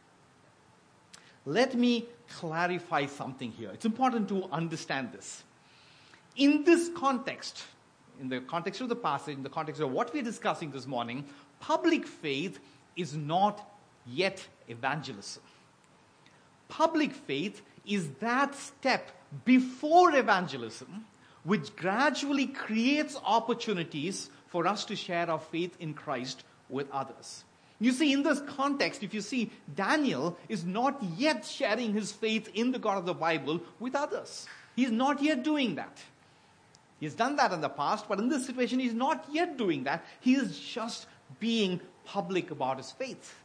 Let 1.47 1.73
me 1.73 2.05
clarify 2.29 3.07
something 3.07 3.51
here. 3.51 3.71
It's 3.73 3.85
important 3.85 4.29
to 4.29 4.43
understand 4.51 5.13
this. 5.13 5.43
In 6.35 6.65
this 6.65 6.91
context, 6.95 7.63
in 8.19 8.29
the 8.29 8.41
context 8.41 8.81
of 8.81 8.89
the 8.89 8.95
passage, 8.95 9.35
in 9.37 9.43
the 9.43 9.49
context 9.49 9.81
of 9.81 9.91
what 9.91 10.13
we're 10.13 10.23
discussing 10.23 10.71
this 10.71 10.87
morning, 10.87 11.25
public 11.59 12.05
faith 12.05 12.59
is 12.95 13.15
not 13.15 13.69
yet 14.05 14.45
evangelism. 14.67 15.43
Public 16.67 17.13
faith 17.13 17.61
is 17.85 18.09
that 18.19 18.55
step 18.55 19.11
before 19.45 20.15
evangelism, 20.15 21.05
which 21.43 21.75
gradually 21.75 22.47
creates 22.47 23.17
opportunities 23.23 24.29
for 24.47 24.67
us 24.67 24.85
to 24.85 24.95
share 24.95 25.29
our 25.29 25.39
faith 25.39 25.75
in 25.79 25.93
Christ 25.93 26.43
with 26.69 26.89
others. 26.91 27.43
You 27.79 27.91
see, 27.91 28.11
in 28.11 28.23
this 28.23 28.41
context, 28.41 29.03
if 29.03 29.13
you 29.13 29.21
see, 29.21 29.51
Daniel 29.75 30.37
is 30.49 30.65
not 30.65 31.01
yet 31.15 31.45
sharing 31.45 31.93
his 31.93 32.11
faith 32.11 32.49
in 32.53 32.71
the 32.71 32.79
God 32.79 32.97
of 32.97 33.05
the 33.05 33.13
Bible 33.13 33.61
with 33.79 33.95
others. 33.95 34.47
He's 34.75 34.91
not 34.91 35.21
yet 35.21 35.43
doing 35.43 35.75
that. 35.75 35.97
He's 36.99 37.13
done 37.13 37.35
that 37.35 37.51
in 37.51 37.61
the 37.61 37.69
past, 37.69 38.09
but 38.09 38.19
in 38.19 38.27
this 38.27 38.45
situation, 38.45 38.79
he's 38.79 38.93
not 38.93 39.25
yet 39.31 39.57
doing 39.57 39.83
that. 39.83 40.03
He 40.19 40.35
is 40.35 40.59
just 40.59 41.05
being 41.39 41.79
public 42.05 42.51
about 42.51 42.77
his 42.77 42.91
faith. 42.91 43.35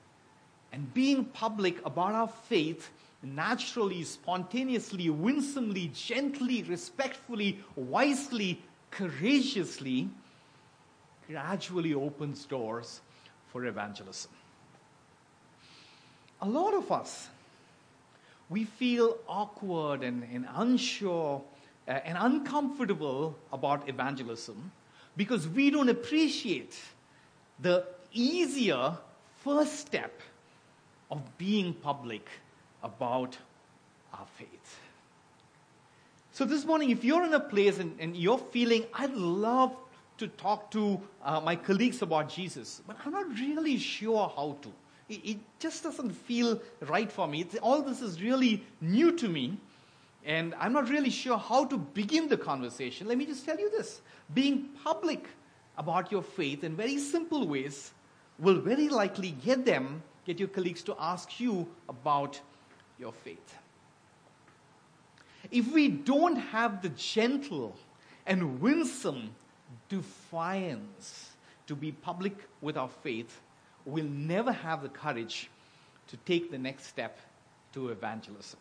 And 0.73 0.93
being 0.95 1.27
public 1.27 1.85
about 1.85 2.13
our 2.13 2.29
faith 2.29 2.91
naturally, 3.23 4.03
spontaneously, 4.05 5.11
winsomely, 5.11 5.89
gently, 5.95 6.63
respectfully, 6.63 7.61
wisely, 7.77 8.61
courageously 8.91 10.09
gradually 11.29 11.95
opens 11.95 12.45
doors 12.45 13.01
for 13.53 13.65
evangelism. 13.65 14.31
A 16.41 16.49
lot 16.49 16.75
of 16.75 16.91
us, 16.91 17.29
we 18.49 18.65
feel 18.65 19.17
awkward 19.29 20.03
and, 20.03 20.25
and 20.33 20.47
unsure 20.57 21.43
uh, 21.89 21.93
and 22.05 22.17
uncomfortable 22.21 23.37
about 23.53 23.89
evangelism 23.89 24.71
because 25.17 25.49
we 25.49 25.71
don't 25.71 25.89
appreciate 25.89 26.79
the 27.61 27.85
easier 28.13 28.97
first 29.45 29.79
step 29.79 30.21
of 31.11 31.21
being 31.39 31.75
public 31.75 32.29
about 32.83 33.37
our 34.15 34.27
faith. 34.37 34.79
So, 36.33 36.45
this 36.45 36.65
morning, 36.65 36.91
if 36.91 37.05
you're 37.05 37.25
in 37.25 37.35
a 37.35 37.41
place 37.41 37.79
and, 37.79 37.95
and 38.01 38.17
you're 38.17 38.39
feeling, 38.39 38.87
I'd 38.95 39.13
love 39.13 39.77
to 40.19 40.29
talk 40.29 40.71
to 40.71 41.01
uh, 41.23 41.41
my 41.41 41.57
colleagues 41.57 42.01
about 42.01 42.29
Jesus, 42.29 42.81
but 42.87 42.97
I'm 43.05 43.13
not 43.13 43.29
really 43.39 43.77
sure 43.77 44.33
how 44.35 44.57
to. 44.63 44.73
It, 45.09 45.21
it 45.25 45.39
just 45.59 45.83
doesn't 45.83 46.13
feel 46.13 46.61
right 46.89 47.11
for 47.11 47.27
me. 47.29 47.43
It's, 47.43 47.57
all 47.57 47.83
this 47.83 48.01
is 48.01 48.23
really 48.23 48.65
new 48.81 49.13
to 49.13 49.29
me. 49.29 49.59
And 50.25 50.55
I'm 50.59 50.73
not 50.73 50.89
really 50.89 51.11
sure 51.11 51.37
how 51.37 51.65
to 51.65 51.77
begin 51.77 52.29
the 52.29 52.37
conversation. 52.37 53.09
Let 53.09 53.19
me 53.19 53.27
just 53.27 53.45
tell 53.45 53.59
you 53.59 53.71
this 53.71 54.01
being 54.33 54.69
public 54.85 55.27
about 55.77 56.13
your 56.13 56.23
faith 56.23 56.65
in 56.65 56.77
very 56.77 56.99
simple 56.99 57.47
ways 57.49 57.93
will 58.39 58.61
very 58.61 58.89
likely 58.89 59.33
get 59.33 59.65
them, 59.65 60.03
get 60.25 60.39
your 60.39 60.49
colleagues 60.49 60.83
to 60.85 60.97
ask 60.99 61.41
you 61.41 61.67
about 61.89 62.41
your 62.99 63.13
faith. 63.13 63.59
If 65.51 65.73
we 65.73 65.89
don't 65.89 66.37
have 66.37 66.83
the 66.83 66.91
gentle 66.91 67.77
and 68.27 68.61
winsome 68.61 69.35
defiance 69.89 71.31
to 71.67 71.75
be 71.75 71.93
public 71.93 72.37
with 72.61 72.77
our 72.77 72.89
faith, 72.89 73.41
we'll 73.85 74.05
never 74.05 74.53
have 74.53 74.83
the 74.83 74.89
courage 74.89 75.51
to 76.09 76.17
take 76.19 76.51
the 76.51 76.59
next 76.59 76.87
step 76.87 77.19
to 77.73 77.89
evangelism. 77.89 78.61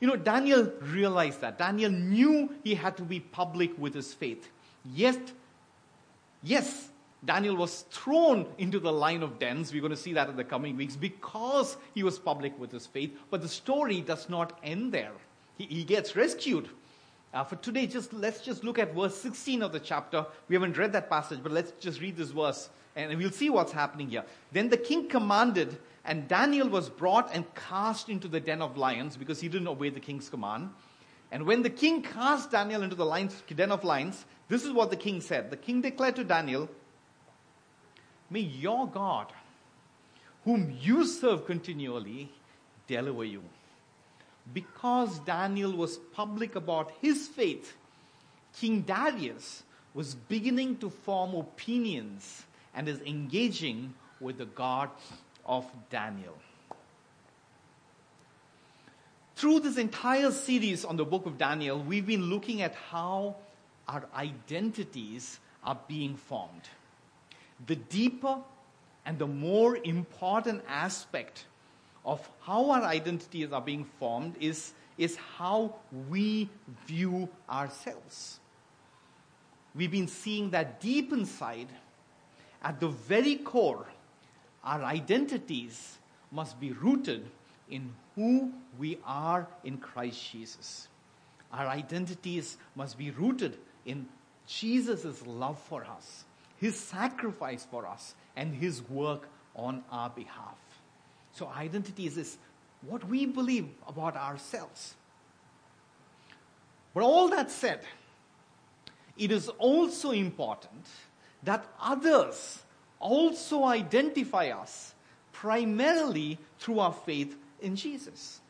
You 0.00 0.08
know, 0.08 0.16
Daniel 0.16 0.72
realized 0.80 1.40
that. 1.40 1.58
Daniel 1.58 1.90
knew 1.90 2.54
he 2.62 2.74
had 2.74 2.96
to 2.98 3.02
be 3.02 3.20
public 3.20 3.76
with 3.78 3.94
his 3.94 4.14
faith. 4.14 4.48
Yet, 4.94 5.32
yes, 6.42 6.88
Daniel 7.24 7.56
was 7.56 7.82
thrown 7.90 8.46
into 8.58 8.78
the 8.78 8.92
line 8.92 9.22
of 9.22 9.38
dens. 9.38 9.72
We're 9.72 9.80
going 9.80 9.90
to 9.90 9.96
see 9.96 10.12
that 10.12 10.28
in 10.28 10.36
the 10.36 10.44
coming 10.44 10.76
weeks 10.76 10.94
because 10.94 11.76
he 11.94 12.04
was 12.04 12.18
public 12.18 12.58
with 12.60 12.70
his 12.70 12.86
faith. 12.86 13.18
But 13.30 13.42
the 13.42 13.48
story 13.48 14.00
does 14.00 14.28
not 14.28 14.58
end 14.62 14.92
there. 14.92 15.12
He, 15.56 15.64
he 15.64 15.84
gets 15.84 16.14
rescued. 16.14 16.68
Uh, 17.34 17.44
for 17.44 17.56
today, 17.56 17.86
just 17.86 18.12
let's 18.12 18.40
just 18.40 18.64
look 18.64 18.78
at 18.78 18.94
verse 18.94 19.16
16 19.16 19.62
of 19.62 19.72
the 19.72 19.80
chapter. 19.80 20.24
We 20.48 20.54
haven't 20.54 20.78
read 20.78 20.92
that 20.92 21.10
passage, 21.10 21.40
but 21.42 21.52
let's 21.52 21.72
just 21.72 22.00
read 22.00 22.16
this 22.16 22.30
verse 22.30 22.70
and 22.98 23.16
we'll 23.16 23.30
see 23.30 23.48
what's 23.48 23.72
happening 23.72 24.10
here. 24.10 24.24
Then 24.52 24.68
the 24.68 24.76
king 24.76 25.08
commanded 25.08 25.78
and 26.08 26.26
Daniel 26.26 26.70
was 26.70 26.88
brought 26.88 27.34
and 27.34 27.44
cast 27.54 28.08
into 28.08 28.28
the 28.28 28.40
den 28.40 28.62
of 28.62 28.78
lions 28.78 29.14
because 29.18 29.42
he 29.42 29.48
didn't 29.48 29.68
obey 29.68 29.90
the 29.90 30.00
king's 30.00 30.30
command. 30.30 30.70
And 31.30 31.44
when 31.44 31.62
the 31.62 31.68
king 31.68 32.00
cast 32.02 32.50
Daniel 32.50 32.82
into 32.82 32.96
the 32.96 33.04
lions, 33.04 33.42
den 33.54 33.70
of 33.70 33.84
lions, 33.84 34.24
this 34.48 34.64
is 34.64 34.72
what 34.72 34.88
the 34.88 34.96
king 34.96 35.20
said. 35.20 35.50
The 35.50 35.58
king 35.58 35.82
declared 35.82 36.16
to 36.16 36.24
Daniel, 36.24 36.70
May 38.30 38.40
your 38.40 38.88
God, 38.88 39.34
whom 40.46 40.74
you 40.80 41.04
serve 41.04 41.44
continually, 41.44 42.32
deliver 42.86 43.24
you. 43.24 43.42
Because 44.54 45.18
Daniel 45.20 45.76
was 45.76 45.98
public 46.14 46.56
about 46.56 46.90
his 47.02 47.28
faith, 47.28 47.76
King 48.58 48.80
Darius 48.80 49.62
was 49.92 50.14
beginning 50.14 50.78
to 50.78 50.88
form 50.88 51.34
opinions 51.34 52.44
and 52.74 52.88
is 52.88 53.02
engaging 53.02 53.92
with 54.20 54.38
the 54.38 54.46
God 54.46 54.88
of 55.48 55.66
Daniel. 55.90 56.36
Through 59.34 59.60
this 59.60 59.78
entire 59.78 60.30
series 60.30 60.84
on 60.84 60.96
the 60.96 61.04
book 61.04 61.24
of 61.24 61.38
Daniel, 61.38 61.80
we've 61.80 62.06
been 62.06 62.24
looking 62.28 62.60
at 62.60 62.74
how 62.74 63.36
our 63.88 64.04
identities 64.14 65.38
are 65.64 65.78
being 65.88 66.16
formed. 66.16 66.68
The 67.66 67.76
deeper 67.76 68.38
and 69.06 69.18
the 69.18 69.26
more 69.26 69.78
important 69.84 70.62
aspect 70.68 71.46
of 72.04 72.28
how 72.42 72.70
our 72.70 72.82
identities 72.82 73.52
are 73.52 73.60
being 73.60 73.84
formed 73.98 74.34
is, 74.40 74.72
is 74.98 75.16
how 75.36 75.74
we 76.10 76.48
view 76.86 77.28
ourselves. 77.48 78.40
We've 79.74 79.90
been 79.90 80.08
seeing 80.08 80.50
that 80.50 80.80
deep 80.80 81.12
inside, 81.12 81.68
at 82.62 82.80
the 82.80 82.88
very 82.88 83.36
core, 83.36 83.86
our 84.68 84.84
identities 84.84 85.96
must 86.30 86.60
be 86.60 86.72
rooted 86.72 87.24
in 87.70 87.90
who 88.14 88.52
we 88.78 88.98
are 89.02 89.48
in 89.64 89.78
Christ 89.78 90.30
Jesus. 90.30 90.88
Our 91.50 91.66
identities 91.66 92.58
must 92.74 92.98
be 92.98 93.10
rooted 93.10 93.56
in 93.86 94.06
Jesus' 94.46 95.26
love 95.26 95.58
for 95.58 95.86
us, 95.86 96.24
his 96.58 96.78
sacrifice 96.78 97.66
for 97.70 97.86
us, 97.86 98.14
and 98.36 98.54
his 98.54 98.82
work 98.90 99.30
on 99.56 99.82
our 99.90 100.10
behalf. 100.10 100.58
So, 101.32 101.48
identity 101.48 102.06
is 102.06 102.36
what 102.82 103.08
we 103.08 103.24
believe 103.24 103.68
about 103.86 104.16
ourselves. 104.16 104.96
But 106.92 107.04
all 107.04 107.28
that 107.28 107.50
said, 107.50 107.80
it 109.16 109.32
is 109.32 109.48
also 109.48 110.10
important 110.10 110.86
that 111.42 111.64
others 111.80 112.64
also 113.00 113.64
identify 113.64 114.48
us 114.48 114.94
primarily 115.32 116.38
through 116.58 116.80
our 116.80 116.92
faith 116.92 117.36
in 117.60 117.76
Jesus. 117.76 118.40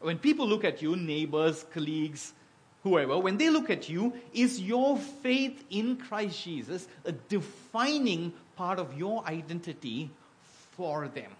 When 0.00 0.18
people 0.18 0.46
look 0.46 0.64
at 0.64 0.80
you, 0.80 0.96
neighbors, 0.96 1.64
colleagues, 1.72 2.32
whoever, 2.82 3.18
when 3.18 3.36
they 3.36 3.50
look 3.50 3.70
at 3.70 3.88
you, 3.88 4.14
is 4.32 4.60
your 4.60 4.96
faith 4.96 5.64
in 5.70 5.96
Christ 5.96 6.42
Jesus 6.44 6.88
a 7.04 7.12
defining 7.12 8.32
part 8.56 8.78
of 8.78 8.96
your 8.96 9.24
identity 9.26 10.10
for 10.72 11.08
them? 11.08 11.30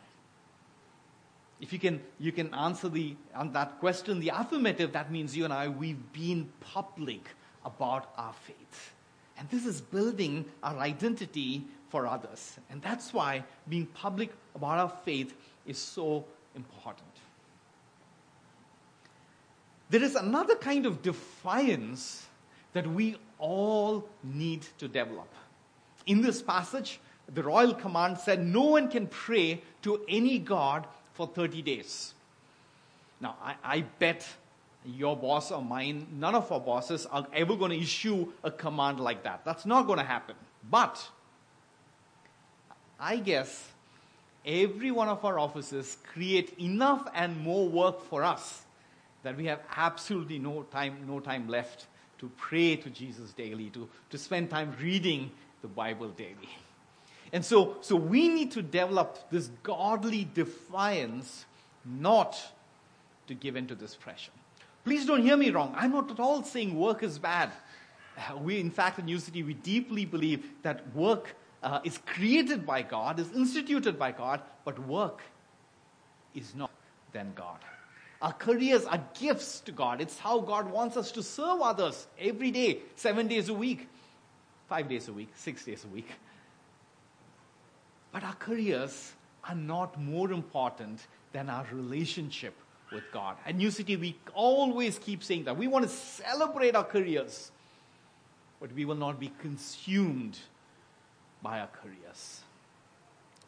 If 1.61 1.73
you 1.73 1.79
can, 1.79 2.01
you 2.19 2.33
can 2.33 2.53
answer 2.55 2.89
the, 2.89 3.17
on 3.35 3.53
that 3.53 3.79
question, 3.81 4.21
the 4.21 4.31
affirmative, 4.31 4.93
that 4.93 5.13
means 5.13 5.37
you 5.37 5.45
and 5.45 5.53
I, 5.53 5.69
we've 5.69 6.13
been 6.13 6.49
public 6.61 7.29
about 7.65 8.11
our 8.17 8.33
faith. 8.33 8.95
And 9.39 9.49
this 9.51 9.67
is 9.67 9.81
building 9.81 10.47
our 10.63 10.79
identity 10.79 11.65
for 11.91 12.07
others. 12.07 12.57
And 12.71 12.81
that's 12.81 13.13
why 13.13 13.45
being 13.69 13.87
public 13.87 14.33
about 14.55 14.79
our 14.79 14.89
faith 15.05 15.35
is 15.67 15.79
so 15.79 16.25
important. 16.57 17.07
There 19.91 20.03
is 20.03 20.15
another 20.15 20.55
kind 20.55 20.87
of 20.87 21.03
defiance 21.03 22.27
that 22.73 22.87
we 22.87 23.17
all 23.39 24.09
need 24.23 24.65
to 24.79 24.87
develop. 24.87 25.29
In 26.07 26.23
this 26.23 26.41
passage, 26.41 27.01
the 27.35 27.43
royal 27.43 27.75
command 27.75 28.19
said 28.19 28.45
no 28.45 28.63
one 28.63 28.89
can 28.89 29.09
pray 29.09 29.61
to 29.83 30.05
any 30.09 30.39
God 30.39 30.87
for 31.13 31.27
30 31.27 31.63
days. 31.63 32.15
Now, 33.21 33.37
I, 33.43 33.55
I 33.65 33.81
bet 33.99 34.27
your 34.85 35.17
boss 35.17 35.51
or 35.51 35.63
mine, 35.63 36.07
none 36.13 36.35
of 36.35 36.51
our 36.51 36.61
bosses 36.61 37.07
are 37.07 37.27
ever 37.33 37.57
going 37.57 37.73
to 37.73 37.79
issue 37.79 38.33
a 38.45 38.51
command 38.51 39.01
like 39.01 39.25
that. 39.25 39.45
That's 39.45 39.67
not 39.67 39.87
going 39.87 39.99
to 39.99 40.05
happen. 40.05 40.37
But 40.71 41.07
I 43.01 43.17
guess 43.17 43.69
every 44.45 44.91
one 44.91 45.09
of 45.09 45.25
our 45.25 45.39
offices 45.39 45.97
create 46.13 46.55
enough 46.59 47.09
and 47.15 47.41
more 47.41 47.69
work 47.69 48.05
for 48.05 48.23
us 48.23 48.63
that 49.23 49.37
we 49.37 49.47
have 49.47 49.61
absolutely 49.77 50.39
no 50.39 50.63
time, 50.65 50.99
no 51.07 51.21
time 51.21 51.49
left 51.49 51.87
to 52.19 52.31
pray 52.37 52.77
to 52.77 52.91
Jesus 52.91 53.33
daily, 53.33 53.71
to, 53.71 53.89
to 54.11 54.19
spend 54.19 54.51
time 54.51 54.75
reading 54.81 55.31
the 55.63 55.69
Bible 55.69 56.09
daily. 56.11 56.51
And 57.33 57.45
so, 57.45 57.77
so 57.81 57.97
we 57.97 58.29
need 58.29 58.51
to 58.53 58.63
develop 58.63 59.31
this 59.31 59.49
godly 59.63 60.29
defiance 60.35 61.47
not 61.85 62.39
to 63.27 63.35
give 63.35 63.57
in 63.57 63.67
to 63.69 63.75
this 63.75 63.95
pressure. 63.95 64.33
Please 64.85 65.07
don't 65.07 65.23
hear 65.23 65.37
me 65.37 65.51
wrong. 65.51 65.75
I'm 65.77 65.93
not 65.93 66.11
at 66.11 66.21
all 66.21 66.43
saying 66.43 66.77
work 66.77 67.03
is 67.03 67.19
bad. 67.19 67.51
Uh, 68.19 68.37
we, 68.39 68.59
in 68.59 68.71
fact, 68.71 68.99
at 68.99 69.05
New 69.05 69.19
City, 69.19 69.43
we 69.43 69.55
deeply 69.55 70.05
believe 70.05 70.45
that 70.63 70.95
work 70.95 71.37
uh, 71.63 71.81
is 71.85 71.99
created 71.99 72.67
by 72.67 72.83
God, 72.83 73.21
is 73.21 73.31
instituted 73.33 73.99
by 73.99 74.13
God, 74.13 74.41
but 74.65 74.79
work 74.87 75.23
is 76.35 76.55
not 76.55 76.71
than 77.13 77.33
God. 77.35 77.59
Our 78.23 78.33
careers 78.33 78.85
are 78.85 79.03
gifts 79.19 79.61
to 79.61 79.73
God. 79.73 80.01
It's 80.01 80.19
how 80.19 80.41
God 80.41 80.71
wants 80.71 80.97
us 80.97 81.11
to 81.13 81.23
serve 81.23 81.61
others 81.63 82.07
every 82.19 82.51
day, 82.51 82.81
seven 82.95 83.29
days 83.29 83.49
a 83.49 83.55
week, 83.55 83.89
five 84.69 84.89
days 84.89 85.09
a 85.09 85.13
week, 85.13 85.31
six 85.35 85.65
days 85.65 85.85
a 85.85 85.89
week. 85.89 86.09
But 88.13 88.23
our 88.25 88.35
careers 88.35 89.13
are 89.45 89.55
not 89.55 89.99
more 90.01 90.33
important 90.33 91.07
than 91.33 91.49
our 91.49 91.67
relationship 91.73 92.55
with 92.93 93.05
God. 93.13 93.37
At 93.47 93.55
New 93.55 93.71
City, 93.71 93.97
we 93.97 94.17
always 94.35 94.99
keep 94.99 95.23
saying 95.23 95.45
that. 95.45 95.57
We 95.57 95.69
want 95.69 95.85
to 95.87 95.91
celebrate 95.91 96.75
our 96.75 96.85
careers, 96.85 97.51
but 98.61 98.73
we 98.73 98.85
will 98.85 98.97
not 98.97 99.19
be 99.19 99.33
consumed 99.41 100.39
by 101.43 101.61
our 101.61 101.69
careers. 101.69 102.41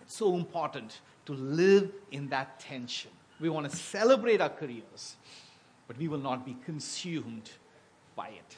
It's 0.00 0.16
so 0.16 0.34
important 0.34 1.00
to 1.26 1.32
live 1.32 1.90
in 2.10 2.28
that 2.28 2.58
tension. 2.60 3.10
We 3.40 3.48
want 3.48 3.70
to 3.70 3.76
celebrate 3.76 4.40
our 4.40 4.48
careers, 4.48 5.16
but 5.86 5.98
we 5.98 6.08
will 6.08 6.18
not 6.18 6.44
be 6.44 6.56
consumed 6.64 7.50
by 8.14 8.28
it. 8.28 8.56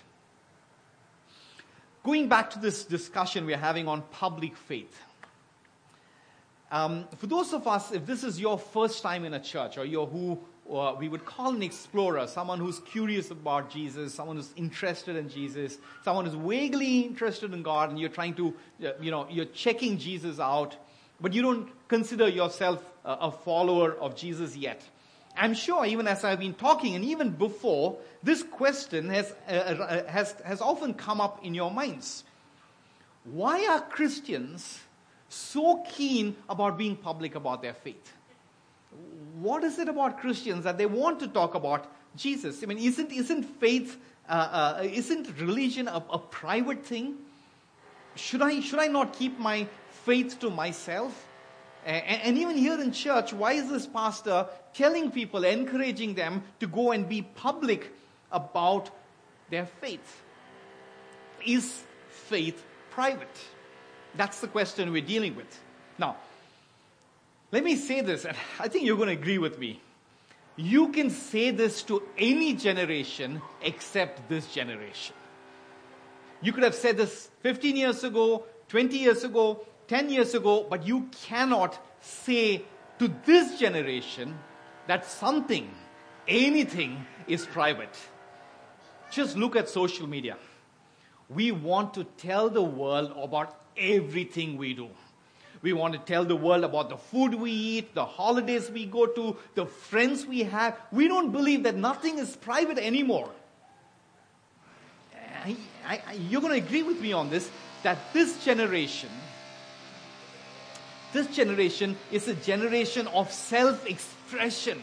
Going 2.03 2.29
back 2.29 2.51
to 2.51 2.59
this 2.59 2.85
discussion 2.85 3.47
we're 3.47 3.57
having 3.57 3.89
on 3.89 4.03
public 4.11 4.57
faith. 4.57 5.01
Um, 6.71 7.07
for 7.17 7.27
those 7.27 7.55
of 7.55 7.67
us, 7.67 7.93
if 7.93 8.05
this 8.05 8.25
is 8.25 8.41
your 8.41 8.59
first 8.59 9.03
time 9.03 9.25
in 9.25 9.35
a 9.35 9.41
church, 9.41 9.79
or 9.79 9.85
you're 9.85 10.07
who 10.07 10.39
or 10.67 10.97
we 10.97 11.09
would 11.09 11.25
call 11.25 11.55
an 11.55 11.63
explorer, 11.63 12.27
someone 12.27 12.59
who's 12.59 12.81
curious 12.81 13.31
about 13.31 13.71
Jesus, 13.71 14.15
someone 14.15 14.37
who's 14.37 14.53
interested 14.57 15.17
in 15.17 15.29
Jesus, 15.29 15.79
someone 16.03 16.25
who's 16.25 16.35
vaguely 16.35 17.01
interested 17.01 17.53
in 17.53 17.63
God, 17.63 17.91
and 17.91 17.99
you're 17.99 18.09
trying 18.09 18.35
to, 18.35 18.55
uh, 18.85 18.93
you 19.01 19.11
know, 19.11 19.27
you're 19.31 19.45
checking 19.45 19.99
Jesus 19.99 20.41
out, 20.41 20.77
but 21.21 21.33
you 21.33 21.43
don't 21.43 21.69
consider 21.89 22.29
yourself 22.29 22.83
a 23.05 23.31
follower 23.31 23.93
of 23.93 24.17
Jesus 24.17 24.57
yet. 24.57 24.83
I'm 25.37 25.55
sure, 25.55 25.85
even 25.85 26.07
as 26.07 26.25
I've 26.25 26.39
been 26.39 26.55
talking, 26.55 26.95
and 26.95 27.05
even 27.05 27.31
before, 27.31 27.99
this 28.23 28.43
question 28.43 29.11
has, 29.11 29.35
uh, 29.49 29.53
uh, 29.53 30.09
has, 30.09 30.33
has 30.45 30.61
often 30.61 30.95
come 30.95 31.21
up 31.21 31.45
in 31.45 31.55
your 31.55 31.71
minds. 31.71 32.25
Why 33.25 33.67
are 33.67 33.81
Christians 33.81 34.81
so 35.29 35.85
keen 35.89 36.37
about 36.49 36.79
being 36.79 36.97
public 36.97 37.35
about 37.35 37.63
their 37.63 37.75
faith? 37.75 38.13
What 39.39 39.65
is 39.65 39.79
it 39.79 39.89
about 39.89 40.21
Christians 40.21 40.65
that 40.65 40.79
they 40.79 40.87
want 40.87 41.21
to 41.21 41.29
talk 41.29 41.55
about 41.55 41.91
Jesus? 42.17 42.63
I 42.63 42.67
mean, 42.67 42.79
isn't, 42.79 43.13
isn't 43.13 43.43
faith, 43.43 43.99
uh, 44.29 44.79
uh, 44.81 44.83
isn't 44.85 45.39
religion 45.41 45.89
a, 45.89 46.03
a 46.11 46.19
private 46.19 46.85
thing? 46.85 47.17
Should 48.15 48.43
I, 48.43 48.61
should 48.61 48.79
I 48.79 48.87
not 48.87 49.13
keep 49.13 49.39
my 49.39 49.67
faith 50.05 50.39
to 50.41 50.51
myself? 50.51 51.27
And, 51.85 52.23
and 52.23 52.39
even 52.39 52.57
here 52.57 52.81
in 52.81 52.93
church, 52.93 53.33
why 53.33 53.53
is 53.53 53.69
this 53.69 53.87
pastor 53.87 54.47
telling 54.73 55.11
people, 55.11 55.45
encouraging 55.45 56.15
them 56.15 56.43
to 56.61 56.67
go 56.67 56.93
and 56.93 57.09
be 57.09 57.23
public 57.23 57.93
about 58.33 58.91
their 59.51 59.67
faith? 59.67 60.23
Is 61.45 61.83
faith 62.09 62.65
private? 62.91 63.37
That's 64.17 64.41
the 64.41 64.49
question 64.49 64.93
we're 64.93 65.03
dealing 65.03 65.37
with. 65.37 65.61
Now, 65.99 66.17
let 67.53 67.65
me 67.65 67.77
say 67.77 68.01
this, 68.01 68.25
and 68.25 68.37
I 68.59 68.69
think 68.69 68.85
you're 68.85 68.97
going 68.97 69.09
to 69.09 69.15
agree 69.15 69.39
with 69.39 69.59
me. 69.59 69.81
You 70.57 70.89
can 70.89 71.11
say 71.11 71.51
this 71.51 71.83
to 71.85 72.03
any 72.17 72.55
generation 72.55 73.43
except 73.63 74.29
this 74.29 74.53
generation. 74.53 75.15
You 76.41 76.53
could 76.53 76.63
have 76.63 76.75
said 76.75 76.97
this 76.97 77.31
15 77.41 77.77
years 77.77 78.05
ago, 78.05 78.45
20 78.69 78.97
years 78.99 79.25
ago, 79.25 79.65
10 79.89 80.11
years 80.11 80.35
ago, 80.35 80.67
but 80.69 80.87
you 80.87 81.09
cannot 81.27 81.79
say 82.01 82.63
to 82.99 83.13
this 83.25 83.59
generation 83.59 84.39
that 84.87 85.05
something, 85.05 85.71
anything 86.29 87.07
is 87.27 87.47
private. 87.47 87.97
Just 89.11 89.37
look 89.37 89.57
at 89.57 89.69
social 89.69 90.07
media. 90.07 90.37
We 91.29 91.53
want 91.53 91.95
to 91.95 92.05
tell 92.05 92.51
the 92.51 92.63
world 92.63 93.13
about 93.17 93.59
everything 93.77 94.57
we 94.57 94.75
do. 94.75 94.89
We 95.65 95.73
want 95.73 95.95
to 95.95 95.99
tell 95.99 96.27
the 96.27 96.37
world 96.37 96.63
about 96.63 96.91
the 96.91 96.99
food 96.99 97.35
we 97.35 97.51
eat, 97.51 97.95
the 97.95 98.05
holidays 98.05 98.71
we 98.71 98.85
go 98.85 99.07
to, 99.07 99.35
the 99.55 99.65
friends 99.65 100.27
we 100.27 100.41
have. 100.41 100.77
We 100.93 101.09
don't 101.09 101.33
believe 101.33 101.63
that 101.63 101.75
nothing 101.75 102.19
is 102.19 102.37
private 102.37 102.77
anymore. 102.77 103.31
I, 105.43 105.57
I, 105.87 106.13
you're 106.29 106.43
going 106.43 106.53
to 106.53 106.63
agree 106.67 106.83
with 106.83 107.01
me 107.01 107.15
on 107.15 107.31
this 107.31 107.51
that 107.83 107.97
this 108.13 108.45
generation, 108.45 109.09
this 111.15 111.29
generation 111.29 111.97
is 112.13 112.29
a 112.29 112.35
generation 112.35 113.07
of 113.07 113.33
self 113.33 113.87
expression. 113.87 114.83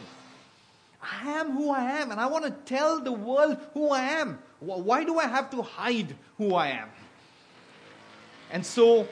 I 1.00 1.30
am 1.34 1.52
who 1.52 1.70
I 1.70 1.84
am, 2.02 2.10
and 2.10 2.20
I 2.20 2.26
want 2.26 2.46
to 2.46 2.52
tell 2.66 3.00
the 3.02 3.12
world 3.12 3.58
who 3.76 3.90
I 3.92 4.02
am. 4.02 4.40
Why 4.60 5.04
do 5.04 5.20
I 5.20 5.28
have 5.28 5.52
to 5.52 5.62
hide 5.62 6.16
who 6.40 6.56
I 6.56 6.70
am? 6.70 6.90
And 8.50 8.66
so 8.66 9.08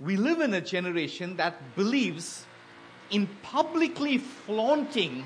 we 0.00 0.16
live 0.16 0.40
in 0.40 0.54
a 0.54 0.60
generation 0.60 1.36
that 1.36 1.76
believes 1.76 2.46
in 3.10 3.28
publicly 3.42 4.18
flaunting 4.18 5.24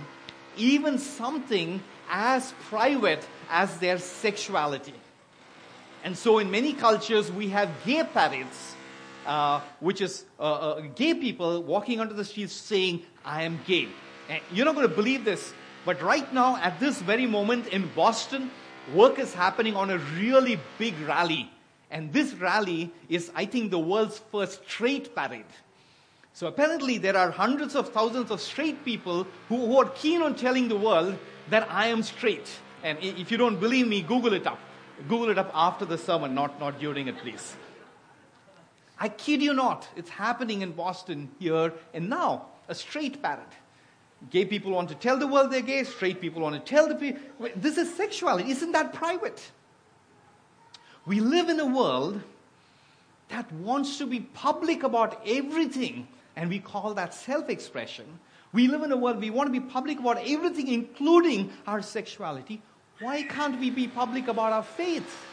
even 0.56 0.98
something 0.98 1.82
as 2.10 2.54
private 2.68 3.26
as 3.50 3.78
their 3.78 3.98
sexuality. 3.98 4.94
And 6.02 6.16
so, 6.16 6.38
in 6.38 6.50
many 6.50 6.74
cultures, 6.74 7.32
we 7.32 7.48
have 7.48 7.70
gay 7.84 8.04
parades, 8.04 8.74
uh, 9.26 9.60
which 9.80 10.00
is 10.00 10.24
uh, 10.38 10.42
uh, 10.42 10.80
gay 10.94 11.14
people 11.14 11.62
walking 11.62 12.00
onto 12.00 12.14
the 12.14 12.24
streets 12.24 12.52
saying, 12.52 13.02
I 13.24 13.44
am 13.44 13.60
gay. 13.66 13.88
And 14.28 14.40
you're 14.52 14.66
not 14.66 14.74
going 14.74 14.88
to 14.88 14.94
believe 14.94 15.24
this, 15.24 15.54
but 15.86 16.02
right 16.02 16.30
now, 16.32 16.56
at 16.56 16.78
this 16.78 17.00
very 17.00 17.26
moment 17.26 17.68
in 17.68 17.88
Boston, 17.94 18.50
work 18.92 19.18
is 19.18 19.32
happening 19.32 19.76
on 19.76 19.90
a 19.90 19.98
really 20.18 20.58
big 20.78 20.94
rally. 21.00 21.50
And 21.90 22.12
this 22.12 22.34
rally 22.34 22.92
is, 23.08 23.30
I 23.34 23.46
think, 23.46 23.70
the 23.70 23.78
world's 23.78 24.18
first 24.32 24.62
straight 24.68 25.14
parade. 25.14 25.44
So 26.32 26.48
apparently, 26.48 26.98
there 26.98 27.16
are 27.16 27.30
hundreds 27.30 27.76
of 27.76 27.90
thousands 27.90 28.30
of 28.30 28.40
straight 28.40 28.84
people 28.84 29.26
who, 29.48 29.66
who 29.66 29.78
are 29.78 29.88
keen 29.90 30.20
on 30.22 30.34
telling 30.34 30.68
the 30.68 30.76
world 30.76 31.16
that 31.50 31.70
I 31.70 31.86
am 31.88 32.02
straight. 32.02 32.48
And 32.82 32.98
if 33.00 33.30
you 33.30 33.36
don't 33.36 33.60
believe 33.60 33.86
me, 33.86 34.02
Google 34.02 34.32
it 34.32 34.46
up. 34.46 34.58
Google 35.08 35.30
it 35.30 35.38
up 35.38 35.50
after 35.54 35.84
the 35.84 35.98
sermon, 35.98 36.34
not, 36.34 36.58
not 36.58 36.80
during 36.80 37.08
it, 37.08 37.18
please. 37.18 37.54
I 38.98 39.08
kid 39.08 39.42
you 39.42 39.52
not, 39.54 39.88
it's 39.96 40.10
happening 40.10 40.62
in 40.62 40.72
Boston 40.72 41.30
here 41.38 41.72
and 41.92 42.08
now. 42.08 42.46
A 42.68 42.74
straight 42.74 43.22
parade. 43.22 43.40
Gay 44.30 44.44
people 44.44 44.72
want 44.72 44.88
to 44.88 44.94
tell 44.94 45.18
the 45.18 45.26
world 45.26 45.52
they're 45.52 45.60
gay, 45.60 45.84
straight 45.84 46.20
people 46.20 46.42
want 46.42 46.54
to 46.54 46.60
tell 46.60 46.88
the 46.88 46.94
people. 46.94 47.20
This 47.56 47.76
is 47.76 47.94
sexuality. 47.94 48.50
Isn't 48.50 48.72
that 48.72 48.94
private? 48.94 49.50
We 51.06 51.20
live 51.20 51.48
in 51.48 51.60
a 51.60 51.66
world 51.66 52.22
that 53.28 53.50
wants 53.52 53.98
to 53.98 54.06
be 54.06 54.20
public 54.20 54.82
about 54.82 55.20
everything, 55.26 56.08
and 56.36 56.48
we 56.48 56.58
call 56.58 56.94
that 56.94 57.14
self 57.14 57.48
expression. 57.48 58.06
We 58.52 58.68
live 58.68 58.82
in 58.82 58.92
a 58.92 58.96
world 58.96 59.20
we 59.20 59.30
want 59.30 59.52
to 59.52 59.60
be 59.60 59.66
public 59.66 59.98
about 59.98 60.18
everything, 60.26 60.68
including 60.68 61.52
our 61.66 61.82
sexuality. 61.82 62.62
Why 63.00 63.22
can't 63.22 63.58
we 63.58 63.70
be 63.70 63.88
public 63.88 64.28
about 64.28 64.52
our 64.52 64.62
faith? 64.62 65.26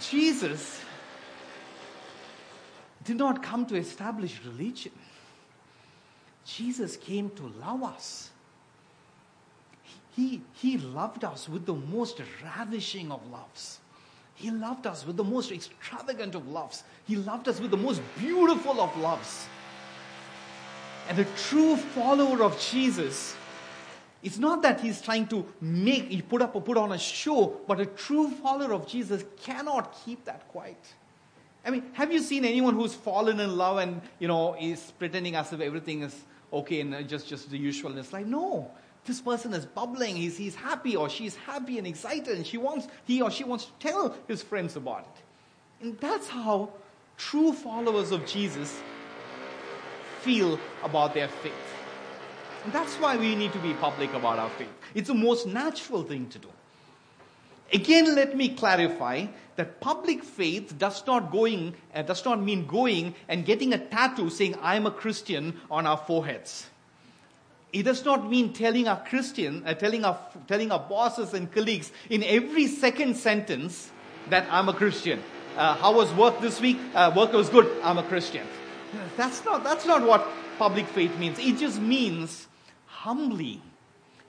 Jesus 0.00 0.80
did 3.04 3.16
not 3.16 3.42
come 3.42 3.66
to 3.66 3.76
establish 3.76 4.40
religion. 4.44 4.92
Jesus 6.46 6.96
came 6.96 7.30
to 7.30 7.52
love 7.60 7.82
us. 7.82 8.30
He, 10.14 10.42
he 10.54 10.78
loved 10.78 11.24
us 11.24 11.48
with 11.48 11.64
the 11.64 11.74
most 11.74 12.20
ravishing 12.44 13.10
of 13.10 13.26
loves. 13.30 13.78
He 14.34 14.50
loved 14.50 14.86
us 14.86 15.06
with 15.06 15.16
the 15.16 15.24
most 15.24 15.52
extravagant 15.52 16.34
of 16.34 16.48
loves. 16.48 16.84
He 17.06 17.16
loved 17.16 17.48
us 17.48 17.60
with 17.60 17.70
the 17.70 17.76
most 17.76 18.02
beautiful 18.18 18.80
of 18.80 18.96
loves. 18.98 19.46
And 21.08 21.18
a 21.18 21.24
true 21.36 21.76
follower 21.76 22.42
of 22.42 22.60
Jesus, 22.60 23.34
it's 24.22 24.38
not 24.38 24.62
that 24.62 24.80
he's 24.80 25.00
trying 25.00 25.26
to 25.28 25.46
make, 25.60 26.04
he 26.04 26.22
put 26.22 26.42
up 26.42 26.54
or 26.54 26.62
put 26.62 26.76
on 26.76 26.92
a 26.92 26.98
show, 26.98 27.60
but 27.66 27.80
a 27.80 27.86
true 27.86 28.30
follower 28.30 28.72
of 28.72 28.86
Jesus 28.86 29.24
cannot 29.42 29.96
keep 30.04 30.24
that 30.26 30.46
quiet. 30.48 30.78
I 31.64 31.70
mean, 31.70 31.84
have 31.92 32.12
you 32.12 32.20
seen 32.20 32.44
anyone 32.44 32.74
who's 32.74 32.94
fallen 32.94 33.40
in 33.40 33.56
love 33.56 33.78
and, 33.78 34.00
you 34.18 34.28
know, 34.28 34.56
is 34.58 34.92
pretending 34.98 35.36
as 35.36 35.52
if 35.52 35.60
everything 35.60 36.02
is 36.02 36.20
okay 36.52 36.80
and 36.80 37.08
just, 37.08 37.28
just 37.28 37.50
the 37.50 37.58
usual 37.58 37.92
in 37.92 37.96
his 37.96 38.12
life? 38.12 38.26
No. 38.26 38.70
This 39.04 39.20
person 39.20 39.52
is 39.52 39.66
bubbling. 39.66 40.16
He's, 40.16 40.36
he's 40.36 40.54
happy 40.54 40.94
or 40.94 41.08
she's 41.08 41.34
happy 41.34 41.78
and 41.78 41.86
excited 41.86 42.36
and 42.36 42.46
she 42.46 42.56
wants, 42.56 42.86
he 43.04 43.20
or 43.20 43.30
she 43.30 43.44
wants 43.44 43.66
to 43.66 43.72
tell 43.80 44.14
his 44.28 44.42
friends 44.42 44.76
about 44.76 45.00
it. 45.00 45.84
And 45.84 45.98
that's 45.98 46.28
how 46.28 46.70
true 47.16 47.52
followers 47.52 48.12
of 48.12 48.24
Jesus 48.26 48.80
feel 50.20 50.58
about 50.84 51.14
their 51.14 51.28
faith. 51.28 51.52
And 52.64 52.72
that's 52.72 52.94
why 52.96 53.16
we 53.16 53.34
need 53.34 53.52
to 53.52 53.58
be 53.58 53.74
public 53.74 54.12
about 54.14 54.38
our 54.38 54.50
faith. 54.50 54.68
It's 54.94 55.08
the 55.08 55.14
most 55.14 55.46
natural 55.48 56.04
thing 56.04 56.28
to 56.28 56.38
do. 56.38 56.48
Again, 57.72 58.14
let 58.14 58.36
me 58.36 58.50
clarify 58.50 59.26
that 59.56 59.80
public 59.80 60.22
faith 60.22 60.78
does 60.78 61.04
not 61.06 61.32
going 61.32 61.74
uh, 61.94 62.02
does 62.02 62.24
not 62.24 62.40
mean 62.40 62.66
going 62.66 63.14
and 63.28 63.44
getting 63.44 63.72
a 63.72 63.78
tattoo 63.78 64.30
saying 64.30 64.54
I'm 64.60 64.86
a 64.86 64.90
Christian 64.90 65.58
on 65.70 65.86
our 65.86 65.96
foreheads. 65.96 66.66
It 67.72 67.84
does 67.84 68.04
not 68.04 68.28
mean 68.28 68.52
telling 68.52 68.86
our 68.86 69.02
Christian, 69.02 69.62
uh, 69.66 69.72
telling 69.74 70.04
our 70.04 70.18
telling 70.46 70.70
our 70.70 70.78
bosses 70.78 71.32
and 71.32 71.50
colleagues 71.50 71.90
in 72.10 72.22
every 72.22 72.66
second 72.66 73.16
sentence 73.16 73.90
that 74.28 74.46
I'm 74.50 74.68
a 74.68 74.74
Christian. 74.74 75.22
Uh, 75.56 75.74
how 75.76 75.94
was 75.94 76.12
work 76.12 76.40
this 76.40 76.60
week? 76.60 76.78
Uh, 76.94 77.12
work 77.16 77.32
was 77.32 77.48
good. 77.48 77.70
I'm 77.82 77.98
a 77.98 78.02
Christian. 78.02 78.46
That's 79.16 79.44
not 79.44 79.64
that's 79.64 79.86
not 79.86 80.02
what 80.02 80.26
public 80.58 80.86
faith 80.86 81.18
means. 81.18 81.38
It 81.38 81.56
just 81.56 81.80
means 81.80 82.46
humbly 82.86 83.62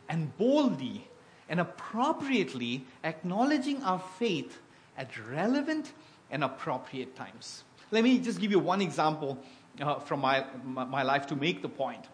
and 0.07 0.35
boldly 0.37 1.07
and 1.49 1.59
appropriately 1.59 2.85
acknowledging 3.03 3.83
our 3.83 3.99
faith 4.17 4.59
at 4.97 5.09
relevant 5.29 5.91
and 6.31 6.43
appropriate 6.43 7.15
times. 7.15 7.63
Let 7.91 8.03
me 8.03 8.19
just 8.19 8.39
give 8.39 8.51
you 8.51 8.59
one 8.59 8.81
example 8.81 9.37
uh, 9.81 9.99
from 9.99 10.21
my, 10.21 10.45
my, 10.63 10.85
my 10.85 11.03
life 11.03 11.27
to 11.27 11.35
make 11.35 11.61
the 11.61 11.69
point. 11.69 12.05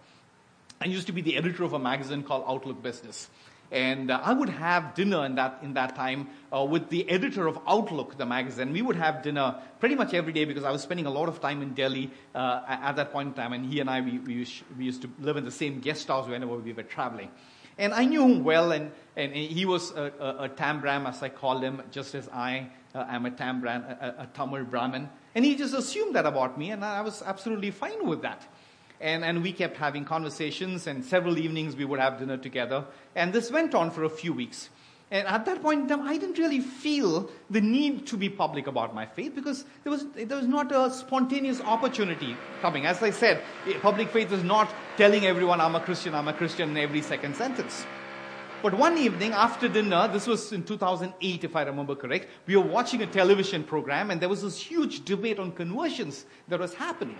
I 0.82 0.86
used 0.86 1.08
to 1.08 1.13
be 1.13 1.22
the 1.22 1.36
editor 1.36 1.65
of 1.65 1.74
a 1.74 1.80
magazine 1.80 2.24
called 2.24 2.46
Outlook 2.48 2.82
Business. 2.82 3.30
And 3.72 4.10
uh, 4.10 4.22
I 4.24 4.34
would 4.34 4.48
have 4.50 4.96
dinner 4.96 5.26
in 5.26 5.36
that, 5.36 5.60
in 5.62 5.74
that 5.74 5.96
time 5.96 6.30
uh, 6.56 6.63
with 6.63 6.89
the 6.89 7.08
editor 7.10 7.48
of 7.48 7.60
Outlook, 7.68 8.18
the 8.18 8.26
magazine. 8.26 8.72
We 8.72 8.82
would 8.82 8.96
have 8.96 9.22
dinner 9.22 9.56
pretty 9.80 9.96
much 9.96 10.13
every 10.13 10.32
day 10.32 10.46
because 10.46 10.63
I 10.63 10.72
was 10.72 10.82
spending 10.82 11.06
a 11.06 11.12
lot 11.12 11.28
of 11.28 11.42
time 11.42 11.62
in 11.62 11.74
Delhi 11.74 12.10
uh, 12.34 12.62
at 12.65 12.94
that 12.94 13.12
point 13.12 13.28
in 13.28 13.34
time. 13.34 13.52
And 13.52 13.65
he 13.65 13.82
and 13.82 13.89
I, 13.89 14.00
we, 14.00 14.20
we, 14.20 14.34
used, 14.36 14.63
we 14.78 14.86
used 14.86 15.02
to 15.02 15.10
live 15.20 15.36
in 15.36 15.44
the 15.44 15.52
same 15.52 15.82
guest 15.82 16.08
house 16.08 16.28
whenever 16.28 16.56
we 16.56 16.72
were 16.72 16.84
traveling. 16.84 17.30
And 17.78 17.94
I 17.94 18.06
knew 18.06 18.24
him 18.24 18.44
well, 18.44 18.72
and, 18.72 18.92
and 19.15 19.34
he 19.34 19.65
was 19.65 19.92
a, 19.92 20.12
a, 20.20 20.44
a 20.46 20.50
Tambram, 20.50 21.08
as 21.08 21.22
I 21.24 21.30
call 21.30 21.60
him, 21.60 21.82
just 21.92 22.15
as 22.15 22.28
I 22.30 22.68
uh, 22.96 23.06
am 23.08 23.26
a 23.26 23.32
Tambram, 23.32 23.86
a, 24.02 24.24
a, 24.24 24.28
Tamil 24.34 24.65
Brahmin. 24.65 25.10
And 25.36 25.46
he 25.46 25.56
just 25.56 25.74
assumed 25.74 26.15
that 26.15 26.26
about 26.26 26.58
me, 26.58 26.72
and 26.72 26.84
I 26.84 27.02
was 27.02 27.22
absolutely 27.22 27.72
fine 27.72 28.06
with 28.06 28.22
that. 28.24 28.46
And, 29.02 29.24
and 29.24 29.42
we 29.42 29.54
kept 29.54 29.78
having 29.78 30.04
conversations, 30.04 30.88
and 30.88 31.06
several 31.06 31.38
evenings 31.38 31.76
we 31.76 31.86
would 31.86 32.00
have 32.00 32.20
dinner 32.20 32.38
together. 32.38 32.86
And 33.16 33.32
this 33.32 33.50
went 33.50 33.74
on 33.74 33.92
for 33.92 34.04
a 34.04 34.10
few 34.10 34.34
weeks. 34.34 34.70
And 35.12 35.28
at 35.28 35.46
that 35.46 35.64
point 35.64 35.82
in 35.82 35.88
time, 35.88 36.08
I 36.08 36.18
didn't 36.18 36.38
really 36.38 36.60
feel 36.60 37.32
the 37.50 37.62
need 37.62 38.06
to 38.08 38.18
be 38.18 38.30
public 38.30 38.68
about 38.68 38.94
my 38.94 39.08
faith 39.08 39.34
because 39.34 39.66
there 39.84 39.92
was, 39.92 40.06
there 40.14 40.38
was 40.38 40.46
not 40.46 40.72
a 40.72 40.92
spontaneous 40.92 41.62
opportunity 41.62 42.38
coming. 42.62 42.86
As 42.86 43.02
I 43.02 43.10
said, 43.10 43.42
eh, 43.68 43.74
public 43.82 44.10
faith 44.10 44.32
is 44.32 44.44
not 44.44 44.72
telling 44.98 45.26
everyone, 45.26 45.62
I'm 45.62 45.74
a 45.74 45.80
Christian, 45.80 46.14
I'm 46.14 46.28
a 46.28 46.34
Christian 46.34 46.70
in 46.70 46.78
every 46.78 47.02
second 47.02 47.36
sentence. 47.36 47.86
But 48.62 48.76
one 48.76 48.98
evening 49.00 49.32
after 49.32 49.68
dinner, 49.68 50.08
this 50.10 50.28
was 50.28 50.52
in 50.52 50.64
2008, 50.64 51.44
if 51.44 51.56
I 51.56 51.64
remember 51.64 51.96
correct, 51.96 52.28
we 52.46 52.56
were 52.56 52.66
watching 52.66 53.02
a 53.02 53.08
television 53.08 53.64
program 53.64 54.12
and 54.12 54.22
there 54.22 54.30
was 54.30 54.44
this 54.44 54.60
huge 54.60 55.06
debate 55.06 55.40
on 55.40 55.54
conversions 55.54 56.26
that 56.50 56.60
was 56.60 56.76
happening. 56.76 57.18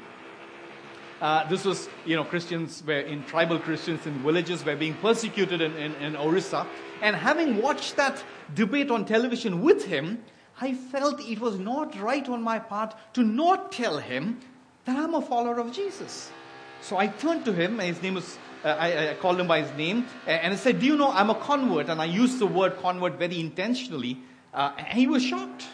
Uh, 1.21 1.47
this 1.49 1.65
was, 1.65 1.89
you 2.05 2.15
know, 2.15 2.23
Christians 2.23 2.82
were 2.86 2.99
in 2.99 3.23
tribal 3.25 3.60
Christians 3.60 4.05
in 4.05 4.13
villages 4.19 4.63
were 4.63 4.75
being 4.75 4.93
persecuted 4.95 5.60
in, 5.60 5.75
in, 5.75 5.93
in 5.95 6.15
Orissa. 6.15 6.65
And 7.01 7.15
having 7.15 7.62
watched 7.62 7.97
that 7.97 8.23
debate 8.55 8.89
on 8.89 9.05
television 9.05 9.62
with 9.62 9.86
him, 9.86 10.23
I 10.62 10.73
felt 10.73 11.19
it 11.21 11.39
was 11.39 11.60
not 11.60 11.99
right 11.99 12.27
on 12.27 12.41
my 12.41 12.60
part 12.60 12.95
to 13.13 13.23
not 13.23 13.71
tell 13.71 13.97
him 13.97 14.39
that 14.86 14.97
I'm 14.97 15.13
a 15.13 15.21
follower 15.21 15.60
of 15.60 15.73
Jesus. 15.73 16.32
So 16.82 16.97
I 16.97 17.08
turned 17.08 17.43
to 17.45 17.53
him, 17.53 17.79
and 17.79 17.89
his 17.89 18.01
name 18.01 18.15
was, 18.15 18.38
uh, 18.63 18.69
I, 18.69 19.12
I, 19.12 19.13
called 19.15 19.39
him 19.39 19.47
by 19.47 19.62
his 19.62 19.77
name, 19.77 20.05
and 20.25 20.53
I 20.53 20.55
said, 20.55 20.79
Do 20.79 20.86
you 20.86 20.95
know 20.95 21.12
I'm 21.12 21.29
a 21.29 21.36
convert? 21.36 21.89
And 21.89 22.01
I 22.01 22.05
used 22.05 22.39
the 22.39 22.47
word 22.47 22.77
convert 22.79 23.19
very 23.19 23.39
intentionally. 23.39 24.17
Uh, 24.53 24.71
and 24.77 24.88
he 24.88 25.08
was 25.08 25.23
shocked. 25.23 25.65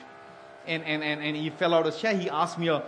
And, 0.67 0.84
and, 0.84 1.03
and, 1.03 1.21
and 1.21 1.36
he 1.38 1.51
fell 1.51 1.75
out 1.75 1.86
of 1.86 1.95
chair. 1.95 2.17
He 2.17 2.27
asked 2.27 2.58
me 2.58 2.69
a 2.69 2.84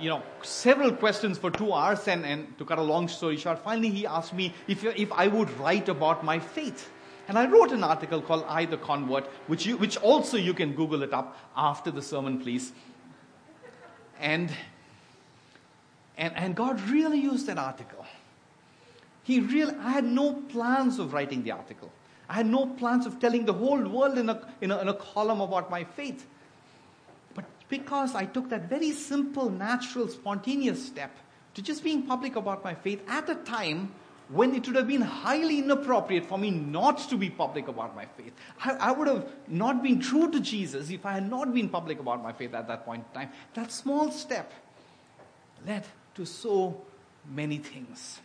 you 0.00 0.08
know, 0.08 0.22
several 0.42 0.92
questions 0.92 1.38
for 1.38 1.50
two 1.50 1.72
hours, 1.72 2.08
and, 2.08 2.24
and 2.24 2.56
to 2.58 2.64
cut 2.64 2.78
a 2.78 2.82
long 2.82 3.08
story 3.08 3.36
short, 3.36 3.58
finally 3.58 3.90
he 3.90 4.06
asked 4.06 4.34
me 4.34 4.54
if, 4.68 4.84
if 4.84 5.12
I 5.12 5.28
would 5.28 5.50
write 5.58 5.88
about 5.88 6.24
my 6.24 6.38
faith. 6.38 6.90
And 7.28 7.36
I 7.36 7.46
wrote 7.46 7.72
an 7.72 7.82
article 7.82 8.22
called 8.22 8.44
I 8.48 8.66
the 8.66 8.76
Convert, 8.76 9.26
which, 9.48 9.66
you, 9.66 9.76
which 9.76 9.96
also 9.96 10.36
you 10.36 10.54
can 10.54 10.74
Google 10.74 11.02
it 11.02 11.12
up 11.12 11.36
after 11.56 11.90
the 11.90 12.02
sermon, 12.02 12.40
please. 12.40 12.72
And, 14.20 14.50
and, 16.16 16.36
and 16.36 16.54
God 16.54 16.80
really 16.88 17.18
used 17.18 17.46
that 17.46 17.58
article. 17.58 18.06
He 19.24 19.40
really, 19.40 19.74
I 19.80 19.90
had 19.90 20.04
no 20.04 20.34
plans 20.34 21.00
of 21.00 21.12
writing 21.12 21.42
the 21.42 21.50
article. 21.50 21.90
I 22.28 22.34
had 22.34 22.46
no 22.46 22.66
plans 22.66 23.06
of 23.06 23.18
telling 23.18 23.44
the 23.44 23.52
whole 23.52 23.82
world 23.82 24.18
in 24.18 24.28
a, 24.28 24.40
in 24.60 24.70
a, 24.70 24.80
in 24.80 24.88
a 24.88 24.94
column 24.94 25.40
about 25.40 25.70
my 25.70 25.82
faith 25.84 26.26
because 27.68 28.14
I 28.14 28.26
took 28.26 28.50
that 28.50 28.68
very 28.68 28.92
simple, 28.92 29.50
natural, 29.50 30.08
spontaneous 30.08 30.84
step 30.86 31.10
to 31.54 31.62
just 31.62 31.82
being 31.82 32.06
public 32.06 32.36
about 32.36 32.62
my 32.62 32.74
faith 32.74 33.02
at 33.08 33.28
a 33.28 33.34
time 33.34 33.92
when 34.28 34.54
it 34.54 34.66
would 34.66 34.76
have 34.76 34.88
been 34.88 35.02
highly 35.02 35.60
inappropriate 35.60 36.26
for 36.26 36.36
me 36.36 36.50
not 36.50 36.98
to 36.98 37.16
be 37.16 37.30
public 37.30 37.68
about 37.68 37.94
my 37.94 38.04
faith. 38.04 38.32
I, 38.64 38.72
I, 38.72 38.92
would 38.92 39.06
have 39.06 39.30
not 39.46 39.82
been 39.82 40.00
true 40.00 40.30
to 40.32 40.40
Jesus 40.40 40.90
if 40.90 41.06
I 41.06 41.12
had 41.12 41.30
not 41.30 41.54
been 41.54 41.68
public 41.68 42.00
about 42.00 42.22
my 42.22 42.32
faith 42.32 42.52
at 42.54 42.66
that 42.66 42.84
point 42.84 43.04
in 43.08 43.20
time. 43.20 43.30
That 43.54 43.70
small 43.70 44.10
step 44.10 44.52
led 45.64 45.84
to 46.16 46.26
so 46.26 46.82
many 47.30 47.58
things. 47.58 48.20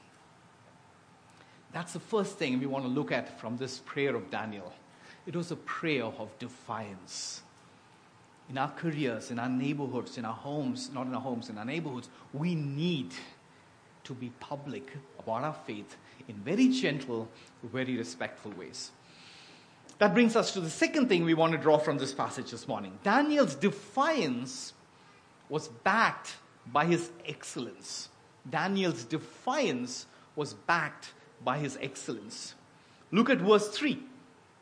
That's 1.72 1.94
the 1.94 2.00
first 2.00 2.38
thing 2.38 2.60
we 2.60 2.66
want 2.66 2.84
to 2.86 2.90
look 2.90 3.12
at 3.12 3.40
from 3.40 3.58
this 3.58 3.80
prayer 3.80 4.16
of 4.16 4.30
Daniel. 4.32 4.74
It 5.28 5.36
was 5.36 5.52
a 5.52 5.56
prayer 5.56 6.06
of 6.06 6.38
defiance 6.40 7.44
in 8.52 8.58
our 8.58 8.72
careers, 8.72 9.32
in 9.32 9.40
our 9.40 9.48
neighborhoods, 9.48 10.18
in 10.18 10.26
our 10.26 10.34
homes, 10.34 10.92
not 10.94 11.08
in 11.08 11.16
our 11.16 11.22
homes, 11.22 11.50
in 11.50 11.58
our 11.58 11.64
neighborhoods, 11.64 12.10
we 12.34 12.54
need 12.54 13.14
to 14.04 14.14
be 14.14 14.30
public 14.42 14.92
about 15.20 15.44
our 15.44 15.56
faith 15.66 15.96
in 16.28 16.36
very 16.36 16.68
gentle, 16.68 17.30
very 17.64 17.96
respectful 17.96 18.52
ways. 18.52 18.92
That 20.00 20.14
brings 20.14 20.36
us 20.36 20.52
to 20.54 20.60
the 20.60 20.70
second 20.70 21.08
thing 21.08 21.24
we 21.24 21.34
want 21.34 21.54
to 21.54 21.58
draw 21.58 21.78
from 21.78 21.98
this 21.98 22.14
passage 22.14 22.52
this 22.52 22.68
morning. 22.68 23.00
Daniel's 23.04 23.56
defiance 23.56 24.74
was 25.48 25.70
backed 25.70 26.36
by 26.74 26.86
his 26.86 27.10
excellence. 27.26 28.10
Daniel's 28.50 29.06
defiance 29.06 30.08
was 30.36 30.56
backed 30.56 31.14
by 31.42 31.58
his 31.58 31.78
excellence. 31.82 32.56
Look 33.12 33.30
at 33.30 33.38
verse 33.38 33.70
3 33.70 33.98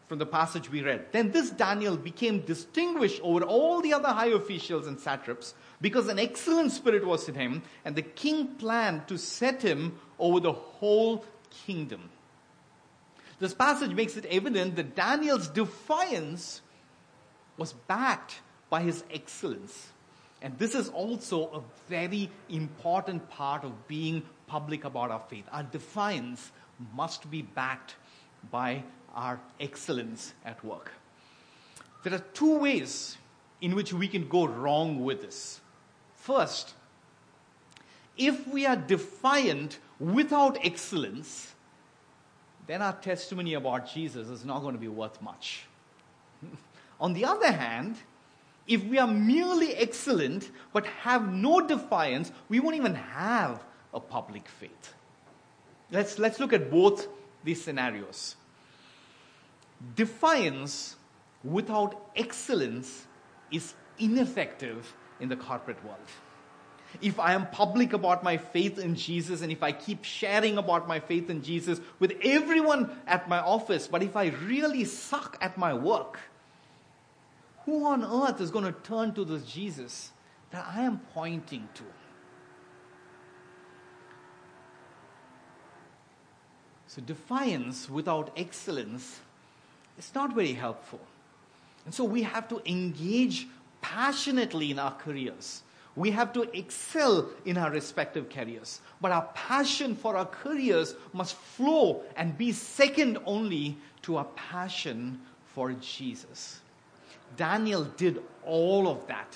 from 0.09 0.17
the 0.17 0.25
passage 0.25 0.71
we 0.71 0.81
read. 0.81 1.05
Then 1.11 1.29
this 1.29 1.51
Daniel 1.51 1.95
became 1.95 2.39
distinguished 2.39 3.21
over 3.21 3.43
all 3.43 3.79
the 3.79 3.93
other 3.93 4.09
high 4.09 4.31
officials 4.31 4.87
and 4.87 4.99
satraps 4.99 5.53
because 5.81 6.07
an 6.07 6.17
excellent 6.17 6.71
spirit 6.71 7.05
was 7.05 7.29
in 7.29 7.35
him, 7.35 7.61
and 7.85 7.95
the 7.95 8.01
king 8.01 8.55
planned 8.55 9.07
to 9.07 9.19
set 9.19 9.61
him 9.61 9.99
over 10.17 10.39
the 10.39 10.51
whole 10.51 11.23
kingdom. 11.67 12.09
This 13.37 13.53
passage 13.53 13.91
makes 13.91 14.17
it 14.17 14.25
evident 14.25 14.75
that 14.77 14.95
Daniel's 14.95 15.47
defiance 15.47 16.61
was 17.55 17.73
backed 17.73 18.41
by 18.69 18.81
his 18.81 19.03
excellence. 19.13 19.89
And 20.41 20.57
this 20.57 20.73
is 20.73 20.89
also 20.89 21.49
a 21.49 21.61
very 21.87 22.31
important 22.49 23.29
part 23.29 23.63
of 23.63 23.87
being 23.87 24.23
public 24.47 24.85
about 24.85 25.11
our 25.11 25.21
faith. 25.29 25.45
Our 25.51 25.63
defiance 25.63 26.51
must 26.95 27.29
be 27.29 27.43
backed 27.43 27.95
by 28.49 28.83
our 29.15 29.39
excellence 29.59 30.33
at 30.45 30.63
work. 30.63 30.91
There 32.03 32.13
are 32.13 32.23
two 32.33 32.59
ways 32.59 33.17
in 33.61 33.75
which 33.75 33.93
we 33.93 34.07
can 34.07 34.27
go 34.27 34.47
wrong 34.47 35.03
with 35.03 35.21
this. 35.21 35.59
First, 36.15 36.73
if 38.17 38.47
we 38.47 38.65
are 38.65 38.75
defiant 38.75 39.79
without 39.99 40.57
excellence, 40.63 41.53
then 42.67 42.81
our 42.81 42.93
testimony 42.93 43.55
about 43.55 43.91
Jesus 43.91 44.29
is 44.29 44.45
not 44.45 44.61
going 44.61 44.75
to 44.75 44.79
be 44.79 44.87
worth 44.87 45.21
much. 45.21 45.65
On 46.99 47.13
the 47.13 47.25
other 47.25 47.51
hand, 47.51 47.97
if 48.67 48.83
we 48.85 48.99
are 48.99 49.07
merely 49.07 49.73
excellent 49.75 50.51
but 50.71 50.85
have 50.85 51.33
no 51.33 51.59
defiance, 51.65 52.31
we 52.47 52.59
won't 52.59 52.75
even 52.75 52.95
have 52.95 53.63
a 53.93 53.99
public 53.99 54.47
faith. 54.47 54.93
Let's, 55.91 56.19
let's 56.19 56.39
look 56.39 56.53
at 56.53 56.69
both 56.69 57.07
these 57.43 57.63
scenarios. 57.63 58.35
Defiance 59.95 60.95
without 61.43 62.11
excellence 62.15 63.07
is 63.51 63.73
ineffective 63.97 64.93
in 65.19 65.29
the 65.29 65.35
corporate 65.35 65.83
world. 65.85 65.97
If 67.01 67.19
I 67.19 67.33
am 67.33 67.47
public 67.47 67.93
about 67.93 68.23
my 68.23 68.37
faith 68.37 68.79
in 68.79 68.95
Jesus 68.95 69.41
and 69.41 69.51
if 69.51 69.61
I 69.61 69.71
keep 69.71 70.03
sharing 70.03 70.57
about 70.57 70.87
my 70.87 70.99
faith 70.99 71.29
in 71.29 71.43
Jesus 71.43 71.79
with 71.99 72.13
everyone 72.23 72.89
at 73.05 73.29
my 73.29 73.39
office, 73.39 73.87
but 73.87 74.01
if 74.01 74.15
I 74.15 74.27
really 74.45 74.85
suck 74.85 75.37
at 75.39 75.57
my 75.57 75.73
work, 75.73 76.19
who 77.65 77.85
on 77.85 78.03
earth 78.03 78.41
is 78.41 78.49
going 78.49 78.65
to 78.65 78.71
turn 78.71 79.13
to 79.13 79.23
this 79.23 79.43
Jesus 79.43 80.11
that 80.49 80.65
I 80.67 80.81
am 80.81 80.99
pointing 81.13 81.69
to? 81.75 81.83
So, 86.87 87.03
defiance 87.03 87.87
without 87.87 88.31
excellence 88.35 89.19
is 89.99 90.15
not 90.15 90.33
very 90.33 90.53
helpful. 90.53 90.99
And 91.85 91.93
so, 91.93 92.03
we 92.03 92.23
have 92.23 92.47
to 92.49 92.61
engage 92.65 93.47
passionately 93.81 94.71
in 94.71 94.79
our 94.79 94.93
careers. 94.95 95.63
We 95.95 96.11
have 96.11 96.31
to 96.33 96.43
excel 96.57 97.29
in 97.45 97.57
our 97.57 97.71
respective 97.71 98.29
careers. 98.29 98.79
But 99.01 99.11
our 99.11 99.27
passion 99.33 99.95
for 99.95 100.15
our 100.15 100.25
careers 100.25 100.95
must 101.13 101.35
flow 101.35 102.03
and 102.15 102.37
be 102.37 102.51
second 102.51 103.17
only 103.25 103.77
to 104.03 104.17
our 104.17 104.27
passion 104.35 105.19
for 105.53 105.73
Jesus. 105.73 106.61
Daniel 107.35 107.83
did 107.83 108.21
all 108.45 108.87
of 108.87 109.05
that. 109.07 109.35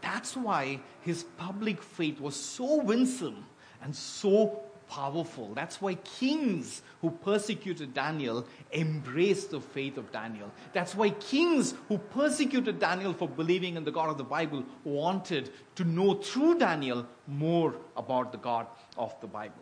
That's 0.00 0.36
why 0.36 0.80
his 1.00 1.24
public 1.38 1.82
faith 1.82 2.20
was 2.20 2.36
so 2.36 2.76
winsome 2.82 3.44
and 3.82 3.94
so 3.94 4.60
powerful. 4.88 5.52
That's 5.54 5.80
why 5.80 5.94
kings 5.94 6.82
who 7.00 7.10
persecuted 7.10 7.94
Daniel 7.94 8.46
embraced 8.72 9.50
the 9.50 9.60
faith 9.60 9.98
of 9.98 10.10
Daniel. 10.12 10.50
That's 10.72 10.94
why 10.94 11.10
kings 11.10 11.74
who 11.88 11.98
persecuted 11.98 12.78
Daniel 12.78 13.12
for 13.12 13.28
believing 13.28 13.76
in 13.76 13.84
the 13.84 13.90
God 13.90 14.10
of 14.10 14.18
the 14.18 14.24
Bible 14.24 14.64
wanted 14.84 15.50
to 15.76 15.84
know 15.84 16.14
through 16.14 16.58
Daniel 16.58 17.06
more 17.26 17.74
about 17.96 18.32
the 18.32 18.38
God 18.38 18.66
of 18.96 19.14
the 19.20 19.26
Bible. 19.26 19.54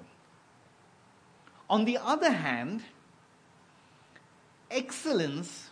On 1.69 1.85
the 1.85 1.99
other 1.99 2.31
hand, 2.31 2.83
excellence 4.71 5.71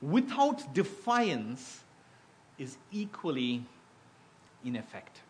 without 0.00 0.74
defiance 0.74 1.82
is 2.58 2.76
equally 2.92 3.64
ineffective. 4.64 5.27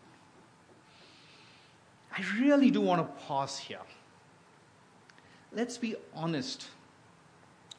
I 2.11 2.23
really 2.39 2.71
do 2.71 2.81
want 2.81 3.01
to 3.01 3.23
pause 3.25 3.57
here. 3.57 3.79
Let's 5.51 5.77
be 5.77 5.95
honest 6.13 6.67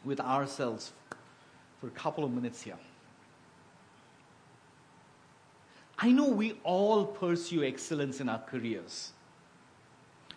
with 0.05 0.21
ourselves 0.21 0.93
for 1.81 1.87
a 1.87 1.91
couple 1.91 2.25
of 2.25 2.33
minutes 2.33 2.63
here. 2.63 2.79
I 5.99 6.11
know 6.13 6.29
we 6.29 6.59
all 6.65 7.05
pursue 7.05 7.63
excellence 7.63 8.21
in 8.21 8.29
our 8.29 8.39
careers, 8.39 9.13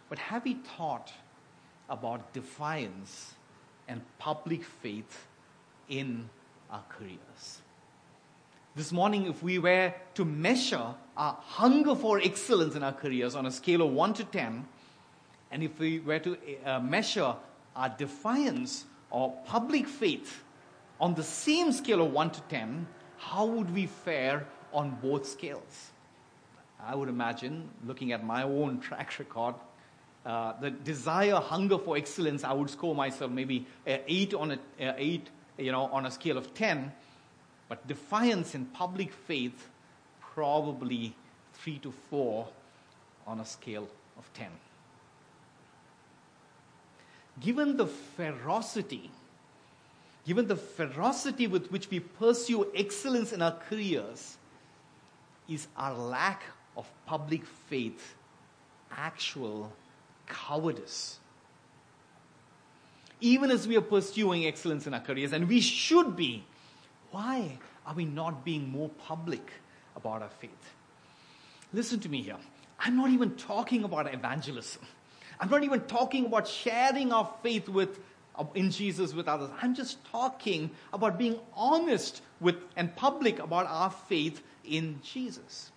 but 0.09 0.19
have 0.19 0.43
we 0.43 0.55
thought 0.55 1.13
about 1.89 2.33
defiance 2.33 3.35
and 3.87 4.01
public 4.19 4.63
faith 4.63 5.25
in 5.87 6.29
our 6.69 6.83
careers? 6.89 7.61
This 8.75 8.91
morning, 8.91 9.27
if 9.27 9.43
we 9.43 9.59
were 9.59 9.93
to 10.15 10.25
measure 10.25 10.95
our 11.15 11.37
hunger 11.41 11.93
for 11.93 12.19
excellence 12.19 12.73
in 12.73 12.81
our 12.81 12.91
careers 12.91 13.35
on 13.35 13.45
a 13.45 13.51
scale 13.51 13.83
of 13.83 13.91
1 13.91 14.15
to 14.15 14.23
10, 14.23 14.65
and 15.51 15.61
if 15.61 15.77
we 15.77 15.99
were 15.99 16.17
to 16.17 16.35
uh, 16.65 16.79
measure 16.79 17.35
our 17.75 17.89
defiance 17.89 18.85
or 19.11 19.31
public 19.45 19.87
faith 19.87 20.43
on 20.99 21.13
the 21.13 21.21
same 21.21 21.71
scale 21.71 22.01
of 22.01 22.11
1 22.11 22.31
to 22.31 22.41
10, 22.41 22.87
how 23.17 23.45
would 23.45 23.71
we 23.75 23.85
fare 23.85 24.47
on 24.73 24.97
both 25.03 25.27
scales? 25.27 25.91
I 26.83 26.95
would 26.95 27.09
imagine, 27.09 27.69
looking 27.85 28.11
at 28.11 28.25
my 28.25 28.41
own 28.41 28.79
track 28.79 29.13
record, 29.19 29.53
uh, 30.25 30.53
the 30.59 30.71
desire, 30.71 31.35
hunger 31.35 31.77
for 31.77 31.95
excellence, 31.95 32.43
I 32.43 32.53
would 32.53 32.71
score 32.71 32.95
myself 32.95 33.29
maybe 33.29 33.67
eight 33.85 34.33
on 34.33 34.49
a 34.49 34.55
uh, 34.83 34.93
eight, 34.97 35.29
you 35.59 35.71
know, 35.71 35.83
on 35.91 36.07
a 36.07 36.11
scale 36.11 36.39
of 36.39 36.55
ten, 36.55 36.91
but 37.69 37.87
defiance 37.87 38.55
in 38.55 38.65
public 38.67 39.11
faith, 39.11 39.69
probably 40.21 41.13
three 41.53 41.79
to 41.79 41.91
four 42.09 42.47
on 43.25 43.39
a 43.39 43.45
scale 43.45 43.87
of 44.17 44.31
10. 44.33 44.47
Given 47.39 47.77
the 47.77 47.87
ferocity, 47.87 49.09
given 50.25 50.47
the 50.47 50.55
ferocity 50.55 51.47
with 51.47 51.71
which 51.71 51.89
we 51.89 51.99
pursue 51.99 52.67
excellence 52.75 53.33
in 53.33 53.41
our 53.41 53.57
careers, 53.69 54.37
is 55.49 55.67
our 55.75 55.93
lack 55.93 56.43
of 56.77 56.89
public 57.05 57.45
faith 57.45 58.15
actual 58.91 59.71
cowardice? 60.27 61.19
Even 63.19 63.51
as 63.51 63.67
we 63.67 63.77
are 63.77 63.81
pursuing 63.81 64.45
excellence 64.45 64.85
in 64.85 64.93
our 64.93 64.99
careers, 64.99 65.33
and 65.33 65.47
we 65.47 65.61
should 65.61 66.15
be, 66.15 66.43
why 67.13 67.59
are 67.85 67.93
we 67.93 68.05
not 68.05 68.43
being 68.43 68.69
more 68.69 68.89
public 68.89 69.51
about 69.95 70.23
our 70.23 70.29
faith? 70.29 70.73
Listen 71.71 71.99
to 71.99 72.09
me 72.09 72.23
here. 72.23 72.37
I'm 72.79 72.97
not 72.97 73.11
even 73.11 73.35
talking 73.35 73.83
about 73.83 74.11
evangelism. 74.11 74.81
I'm 75.39 75.49
not 75.49 75.63
even 75.63 75.81
talking 75.81 76.25
about 76.25 76.47
sharing 76.47 77.13
our 77.13 77.31
faith 77.43 77.69
with 77.69 77.99
uh, 78.35 78.45
in 78.55 78.71
Jesus 78.71 79.13
with 79.13 79.27
others. 79.27 79.51
I'm 79.61 79.75
just 79.75 80.03
talking 80.05 80.71
about 80.91 81.19
being 81.19 81.39
honest 81.53 82.23
with 82.41 82.55
and 82.75 82.95
public 82.95 83.37
about 83.37 83.67
our 83.67 83.91
faith 83.91 84.41
in 84.65 84.99
Jesus. 85.03 85.71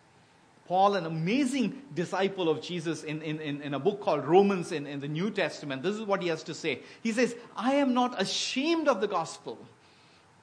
Paul, 0.66 0.94
an 0.94 1.05
amazing 1.05 1.83
disciple 1.94 2.49
of 2.49 2.62
Jesus 2.62 3.05
in, 3.05 3.20
in, 3.20 3.40
in, 3.40 3.61
in, 3.61 3.75
a 3.75 3.79
book 3.79 4.01
called 4.01 4.25
Romans 4.25 4.72
in, 4.72 4.87
in 4.87 5.01
the 5.01 5.07
New 5.07 5.31
Testament, 5.31 5.83
this 5.83 5.94
is 5.94 6.03
what 6.03 6.22
he 6.22 6.29
has 6.29 6.42
to 6.44 6.55
say. 6.55 6.81
He 7.03 7.12
says, 7.12 7.37
I 7.55 7.75
am 7.75 7.94
not 7.94 8.20
ashamed 8.20 8.88
of 8.88 9.01
the 9.01 9.07
gospel 9.07 9.59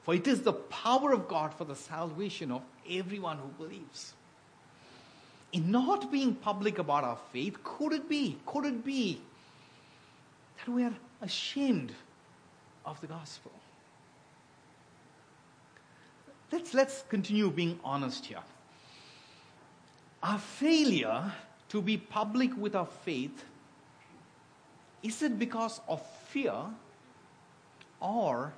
for 0.04 0.14
it 0.14 0.28
is 0.28 0.42
the 0.42 0.54
power 0.54 1.14
of 1.14 1.28
God 1.28 1.54
for 1.54 1.66
the 1.66 1.76
salvation 1.76 2.52
of 2.52 2.62
everyone 2.90 3.38
who 3.38 3.48
believes. 3.66 4.14
In 5.54 5.72
not 5.72 6.12
being 6.12 6.36
public 6.36 6.80
about 6.80 7.04
our 7.04 7.18
faith, 7.32 7.64
could 7.64 7.94
it 7.94 8.10
be, 8.10 8.38
could 8.46 8.66
it 8.66 8.84
be 8.84 9.22
that 10.58 10.72
we 10.72 10.84
are 10.84 10.94
ashamed 11.22 11.94
of 12.86 13.00
the 13.02 13.08
gospel? 13.08 13.52
Let's, 16.52 16.74
let's 16.74 17.04
continue 17.10 17.50
being 17.50 17.80
honest 17.84 18.26
here. 18.26 18.44
Our 20.22 20.40
failure 20.40 21.32
to 21.70 21.82
be 21.82 21.98
public 21.98 22.56
with 22.58 22.76
our 22.76 22.86
faith, 22.86 23.44
is 25.02 25.22
it 25.22 25.40
because 25.40 25.82
of 25.88 26.06
fear 26.28 26.54
or 28.00 28.54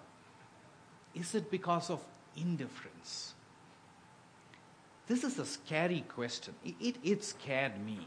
is 1.15 1.33
it 1.33 1.49
because 1.49 1.89
of 1.89 2.01
indifference? 2.35 3.33
This 5.07 5.23
is 5.23 5.39
a 5.39 5.45
scary 5.45 6.03
question. 6.09 6.53
It, 6.63 6.75
it, 6.79 6.95
it 7.03 7.23
scared 7.23 7.83
me. 7.85 7.99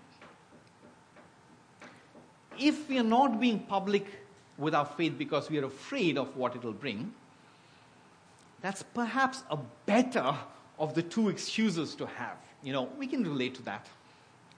If 2.59 2.89
we 2.89 2.99
are 2.99 3.05
not 3.05 3.41
being 3.41 3.61
public 3.61 4.07
with 4.57 4.75
our 4.75 4.85
faith 4.85 5.17
because 5.17 5.49
we 5.49 5.59
are 5.59 5.65
afraid 5.65 6.19
of 6.19 6.37
what 6.37 6.57
it 6.57 6.65
will 6.65 6.73
bring, 6.73 7.15
that's 8.61 8.83
perhaps 8.83 9.45
a 9.51 9.59
better 9.87 10.35
of 10.79 10.95
the 10.95 11.03
two 11.03 11.29
excuses 11.29 11.95
to 11.95 12.07
have. 12.07 12.37
You 12.65 12.73
know, 12.73 12.89
we 12.99 13.07
can 13.07 13.23
relate 13.23 13.55
to 13.57 13.63
that. 13.63 13.87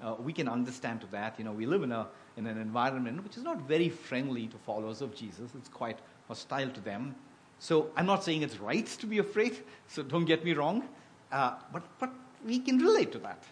Uh, 0.03 0.15
we 0.19 0.33
can 0.33 0.49
understand 0.49 1.03
to 1.03 1.07
that. 1.09 1.35
You 1.39 1.45
know, 1.45 1.53
we 1.53 1.67
live 1.67 1.83
in, 1.83 1.93
a, 1.93 2.07
in 2.39 2.47
an 2.47 2.57
environment 2.57 3.23
which 3.23 3.37
is 3.37 3.43
not 3.43 3.61
very 3.63 3.91
friendly 3.91 4.47
to 4.47 4.57
followers 4.57 5.03
of 5.03 5.15
Jesus. 5.15 5.51
It's 5.55 5.69
quite 5.69 5.99
hostile 6.27 6.71
to 6.71 6.81
them. 6.81 7.15
So 7.61 7.91
I'm 7.95 8.07
not 8.07 8.25
saying 8.25 8.43
it's 8.43 8.59
right 8.59 8.87
to 8.87 9.07
be 9.07 9.19
afraid, 9.19 9.59
so 9.87 10.03
don't 10.03 10.25
get 10.25 10.45
me 10.45 10.55
wrong. 10.55 10.83
Uh, 11.31 11.53
but, 11.73 11.83
but 11.99 12.11
we 12.45 12.59
can 12.59 12.79
relate 12.79 13.13
to 13.13 13.19
that. 13.19 13.45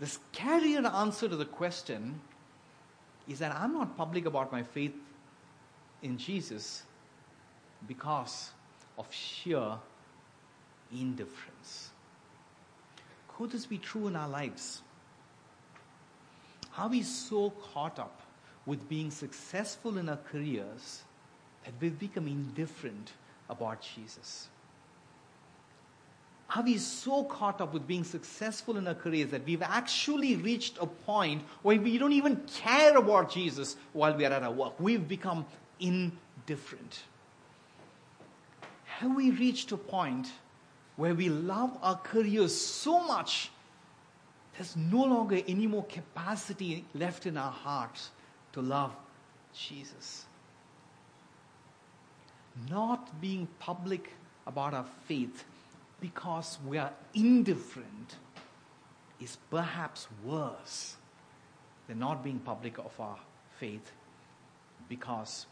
The 0.00 0.06
scarier 0.06 0.90
answer 0.92 1.28
to 1.28 1.36
the 1.36 1.44
question 1.44 2.18
is 3.28 3.38
that 3.40 3.54
I'm 3.54 3.74
not 3.74 3.94
public 3.94 4.24
about 4.24 4.50
my 4.50 4.62
faith 4.62 4.94
in 6.02 6.16
Jesus 6.16 6.82
because 7.86 8.50
of 8.98 9.06
sheer 9.12 9.76
indifference. 10.90 11.90
Could 13.28 13.52
this 13.52 13.66
be 13.66 13.76
true 13.76 14.08
in 14.08 14.16
our 14.16 14.28
lives? 14.28 14.80
Are 16.78 16.88
we 16.88 17.02
so 17.02 17.50
caught 17.50 17.98
up 17.98 18.22
with 18.64 18.88
being 18.88 19.10
successful 19.10 19.98
in 19.98 20.08
our 20.08 20.18
careers 20.32 21.02
that 21.64 21.74
we've 21.80 21.98
become 21.98 22.26
indifferent 22.26 23.12
about 23.48 23.82
Jesus? 23.82 24.48
Are 26.54 26.62
we 26.62 26.78
so 26.78 27.24
caught 27.24 27.60
up 27.60 27.72
with 27.72 27.86
being 27.86 28.02
successful 28.02 28.76
in 28.76 28.88
our 28.88 28.94
careers 28.94 29.30
that 29.30 29.46
we've 29.46 29.62
actually 29.62 30.34
reached 30.34 30.78
a 30.80 30.86
point 30.86 31.42
where 31.62 31.80
we 31.80 31.96
don't 31.96 32.12
even 32.12 32.42
care 32.54 32.96
about 32.96 33.30
Jesus 33.30 33.76
while 33.92 34.16
we 34.16 34.24
are 34.24 34.32
at 34.32 34.42
our 34.42 34.50
work? 34.50 34.80
We've 34.80 35.06
become 35.06 35.46
indifferent. 35.78 37.02
Have 38.84 39.14
we 39.14 39.30
reached 39.30 39.70
a 39.70 39.76
point 39.76 40.28
where 40.96 41.14
we 41.14 41.28
love 41.28 41.78
our 41.82 41.96
careers 41.96 42.54
so 42.54 43.00
much 43.06 43.50
there's 44.60 44.76
no 44.76 45.04
longer 45.04 45.40
any 45.48 45.66
more 45.66 45.84
capacity 45.84 46.84
left 46.94 47.24
in 47.24 47.38
our 47.38 47.50
hearts 47.50 48.10
to 48.52 48.60
love 48.60 48.94
Jesus? 49.54 50.26
Not 52.68 53.20
being 53.20 53.48
public 53.58 54.12
about 54.46 54.74
our 54.74 54.86
faith 55.06 55.44
because 56.00 56.58
we 56.66 56.78
are 56.78 56.92
indifferent 57.14 58.16
is 59.20 59.36
perhaps 59.50 60.08
worse 60.24 60.96
than 61.86 61.98
not 61.98 62.24
being 62.24 62.38
public 62.38 62.78
of 62.78 62.98
our 62.98 63.18
faith 63.58 63.92
because 64.88 65.46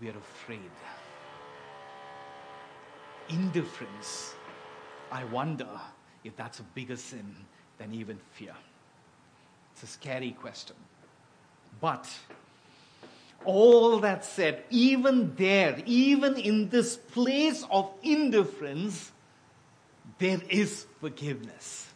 we 0.00 0.08
are 0.08 0.16
afraid. 0.16 0.70
Indifference, 3.28 4.34
I 5.10 5.24
wonder 5.24 5.68
if 6.24 6.36
that's 6.36 6.60
a 6.60 6.64
bigger 6.74 6.96
sin 6.96 7.34
than 7.78 7.94
even 7.94 8.18
fear. 8.32 8.54
It's 9.72 9.82
a 9.82 9.86
scary 9.86 10.32
question. 10.32 10.76
But 11.80 12.08
all 13.44 13.98
that 14.00 14.24
said, 14.24 14.62
even 14.70 15.34
there, 15.36 15.82
even 15.86 16.36
in 16.36 16.68
this 16.68 16.96
place 16.96 17.64
of 17.70 17.90
indifference, 18.02 19.12
there 20.18 20.40
is 20.48 20.86
forgiveness. 21.00 21.88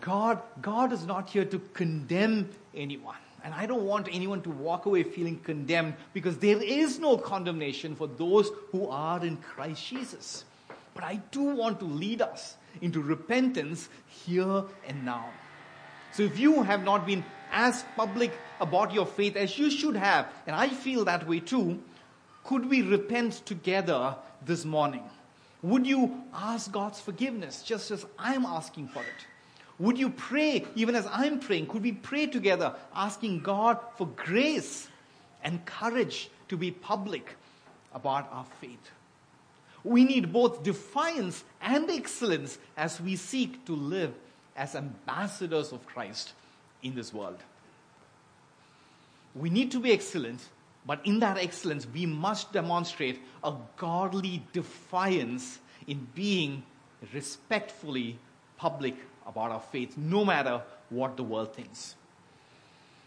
God, 0.00 0.40
God 0.60 0.92
is 0.92 1.06
not 1.06 1.30
here 1.30 1.44
to 1.44 1.58
condemn 1.72 2.50
anyone. 2.74 3.16
And 3.44 3.54
I 3.54 3.66
don't 3.66 3.84
want 3.84 4.08
anyone 4.10 4.42
to 4.42 4.50
walk 4.50 4.86
away 4.86 5.04
feeling 5.04 5.38
condemned 5.38 5.94
because 6.12 6.38
there 6.38 6.60
is 6.60 6.98
no 6.98 7.16
condemnation 7.16 7.94
for 7.94 8.08
those 8.08 8.50
who 8.72 8.88
are 8.88 9.24
in 9.24 9.36
Christ 9.36 9.86
Jesus. 9.86 10.44
But 10.94 11.04
I 11.04 11.20
do 11.30 11.42
want 11.42 11.78
to 11.80 11.84
lead 11.84 12.22
us 12.22 12.56
into 12.80 13.00
repentance 13.00 13.88
here 14.08 14.64
and 14.86 15.04
now. 15.04 15.26
So 16.12 16.22
if 16.22 16.38
you 16.38 16.62
have 16.62 16.82
not 16.82 17.06
been 17.06 17.24
as 17.52 17.84
public 17.96 18.32
about 18.60 18.92
your 18.92 19.06
faith 19.06 19.36
as 19.36 19.58
you 19.58 19.70
should 19.70 19.96
have, 19.96 20.28
and 20.46 20.54
I 20.54 20.68
feel 20.68 21.04
that 21.04 21.26
way 21.26 21.40
too, 21.40 21.82
could 22.44 22.68
we 22.68 22.82
repent 22.82 23.44
together 23.46 24.16
this 24.44 24.64
morning? 24.64 25.02
Would 25.62 25.86
you 25.86 26.22
ask 26.32 26.70
God's 26.70 27.00
forgiveness 27.00 27.62
just 27.62 27.90
as 27.90 28.06
I'm 28.18 28.46
asking 28.46 28.88
for 28.88 29.00
it? 29.00 29.26
Would 29.78 29.98
you 29.98 30.10
pray 30.10 30.64
even 30.74 30.94
as 30.94 31.06
I'm 31.10 31.40
praying? 31.40 31.66
Could 31.66 31.82
we 31.82 31.92
pray 31.92 32.26
together 32.26 32.74
asking 32.94 33.40
God 33.40 33.78
for 33.96 34.06
grace 34.06 34.88
and 35.42 35.64
courage 35.66 36.30
to 36.48 36.56
be 36.56 36.70
public 36.70 37.36
about 37.94 38.28
our 38.32 38.46
faith? 38.60 38.90
We 39.84 40.04
need 40.04 40.32
both 40.32 40.62
defiance 40.62 41.44
and 41.60 41.90
excellence 41.90 42.58
as 42.76 43.00
we 43.00 43.16
seek 43.16 43.64
to 43.66 43.72
live 43.72 44.14
as 44.56 44.74
ambassadors 44.74 45.72
of 45.72 45.86
Christ 45.86 46.32
in 46.86 46.94
this 46.94 47.12
world. 47.12 47.38
We 49.34 49.50
need 49.50 49.70
to 49.72 49.80
be 49.80 49.92
excellent 49.92 50.40
but 50.86 51.04
in 51.04 51.18
that 51.20 51.36
excellence, 51.36 51.86
we 51.92 52.06
must 52.06 52.52
demonstrate 52.52 53.20
a 53.42 53.52
godly 53.76 54.42
defiance 54.52 55.58
in 55.86 56.06
being 56.14 56.62
respectfully 57.12 58.18
public 58.56 58.94
about 59.26 59.50
our 59.50 59.60
faith, 59.60 59.98
no 59.98 60.24
matter 60.24 60.62
what 60.88 61.16
the 61.16 61.24
world 61.24 61.54
thinks. 61.54 61.96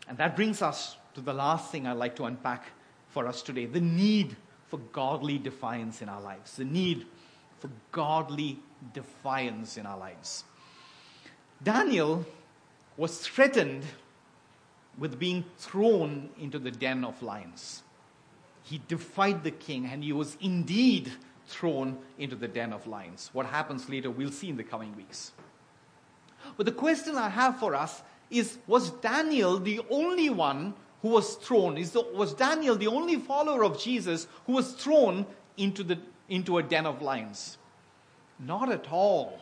And 0.10 0.18
that 0.18 0.36
brings 0.36 0.62
us 0.62 0.98
to 1.16 1.22
the 1.22 1.34
last 1.34 1.72
thing 1.72 1.88
I'd 1.88 1.94
like 1.94 2.18
to 2.18 2.26
unpack 2.26 2.66
for 3.10 3.26
us 3.26 3.42
today 3.42 3.66
the 3.66 3.80
need 3.80 4.36
for 4.68 4.78
godly 4.92 5.38
defiance 5.38 6.02
in 6.02 6.10
our 6.10 6.22
lives. 6.22 6.58
The 6.58 6.66
need 6.66 7.06
for 7.60 7.70
godly 7.92 8.60
defiance 8.94 9.78
in 9.78 9.86
our 9.86 9.98
lives. 9.98 10.44
Daniel 11.64 12.26
was 13.00 13.18
threatened 13.18 13.86
with 14.98 15.18
being 15.18 15.46
thrown 15.58 16.30
into 16.38 16.60
the 16.60 16.70
den 16.70 17.06
of 17.06 17.24
lions. 17.24 17.82
He 18.62 18.82
defied 18.90 19.46
the 19.46 19.52
king 19.52 19.86
and 19.86 20.04
he 20.04 20.12
was 20.12 20.38
indeed 20.42 21.10
thrown 21.48 21.98
into 22.18 22.36
the 22.36 22.50
den 22.50 22.74
of 22.74 22.86
lions. 22.88 23.30
What 23.32 23.46
happens 23.46 23.88
later, 23.88 24.12
we'll 24.12 24.34
see 24.34 24.50
in 24.50 24.58
the 24.58 24.66
coming 24.66 24.94
weeks. 24.98 25.32
But 26.58 26.66
the 26.66 26.74
question 26.74 27.16
I 27.16 27.30
have 27.30 27.58
for 27.58 27.74
us 27.74 28.04
is 28.30 28.58
Was 28.68 28.90
Daniel 28.90 29.60
the 29.60 29.80
only 29.90 30.30
one 30.30 30.74
who 31.02 31.08
was 31.08 31.36
thrown? 31.36 31.78
Is 31.78 31.92
the, 31.92 32.02
was 32.02 32.34
Daniel 32.34 32.76
the 32.76 32.88
only 32.88 33.16
follower 33.16 33.64
of 33.64 33.80
Jesus 33.80 34.28
who 34.46 34.54
was 34.54 34.74
thrown 34.74 35.26
into, 35.56 35.84
the, 35.84 36.00
into 36.28 36.58
a 36.58 36.64
den 36.64 36.86
of 36.86 37.02
lions? 37.02 37.58
Not 38.38 38.70
at 38.70 38.92
all. 38.92 39.40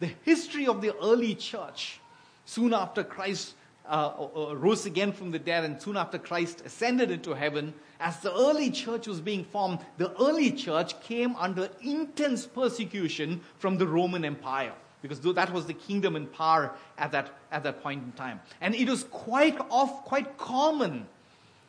The 0.00 0.10
history 0.24 0.66
of 0.66 0.82
the 0.82 0.94
early 0.96 1.34
church, 1.34 2.00
soon 2.44 2.74
after 2.74 3.04
Christ 3.04 3.54
uh, 3.86 4.12
uh, 4.18 4.56
rose 4.56 4.86
again 4.86 5.12
from 5.12 5.30
the 5.30 5.38
dead, 5.38 5.64
and 5.64 5.80
soon 5.80 5.96
after 5.96 6.18
Christ 6.18 6.62
ascended 6.64 7.10
into 7.10 7.34
heaven, 7.34 7.74
as 8.00 8.18
the 8.20 8.34
early 8.34 8.70
church 8.70 9.06
was 9.06 9.20
being 9.20 9.44
formed, 9.44 9.78
the 9.98 10.10
early 10.20 10.50
church 10.50 10.98
came 11.02 11.36
under 11.36 11.68
intense 11.82 12.46
persecution 12.46 13.40
from 13.58 13.76
the 13.78 13.86
Roman 13.86 14.24
Empire. 14.24 14.72
Because 15.02 15.20
that 15.20 15.52
was 15.52 15.66
the 15.66 15.74
kingdom 15.74 16.16
in 16.16 16.26
power 16.26 16.74
at 16.96 17.12
that, 17.12 17.30
at 17.52 17.62
that 17.64 17.82
point 17.82 18.02
in 18.02 18.12
time. 18.12 18.40
And 18.62 18.74
it 18.74 18.88
was 18.88 19.04
quite 19.04 19.58
off, 19.70 20.06
quite 20.06 20.38
common 20.38 21.06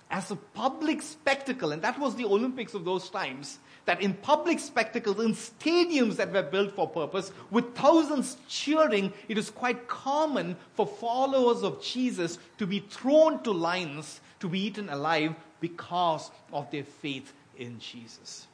as 0.09 0.31
a 0.31 0.37
public 0.37 1.01
spectacle, 1.01 1.73
and 1.73 1.81
that 1.81 1.99
was 1.99 2.15
the 2.15 2.23
Olympics 2.23 2.73
of 2.73 2.85
those 2.85 3.09
times, 3.09 3.59
that 3.85 4.01
in 4.01 4.13
public 4.15 4.59
spectacles, 4.59 5.19
in 5.19 5.33
stadiums 5.33 6.15
that 6.15 6.31
were 6.31 6.43
built 6.43 6.75
for 6.75 6.87
purpose, 6.87 7.31
with 7.51 7.75
thousands 7.75 8.37
cheering, 8.47 9.13
it 9.27 9.37
is 9.37 9.49
quite 9.49 9.87
common 9.87 10.55
for 10.73 10.87
followers 10.87 11.63
of 11.63 11.81
Jesus 11.81 12.39
to 12.57 12.65
be 12.65 12.79
thrown 12.79 13.41
to 13.43 13.51
lions, 13.51 14.21
to 14.39 14.49
be 14.49 14.59
eaten 14.59 14.89
alive 14.89 15.35
because 15.59 16.31
of 16.51 16.69
their 16.71 16.83
faith 16.83 17.33
in 17.57 17.79
Jesus. 17.79 18.47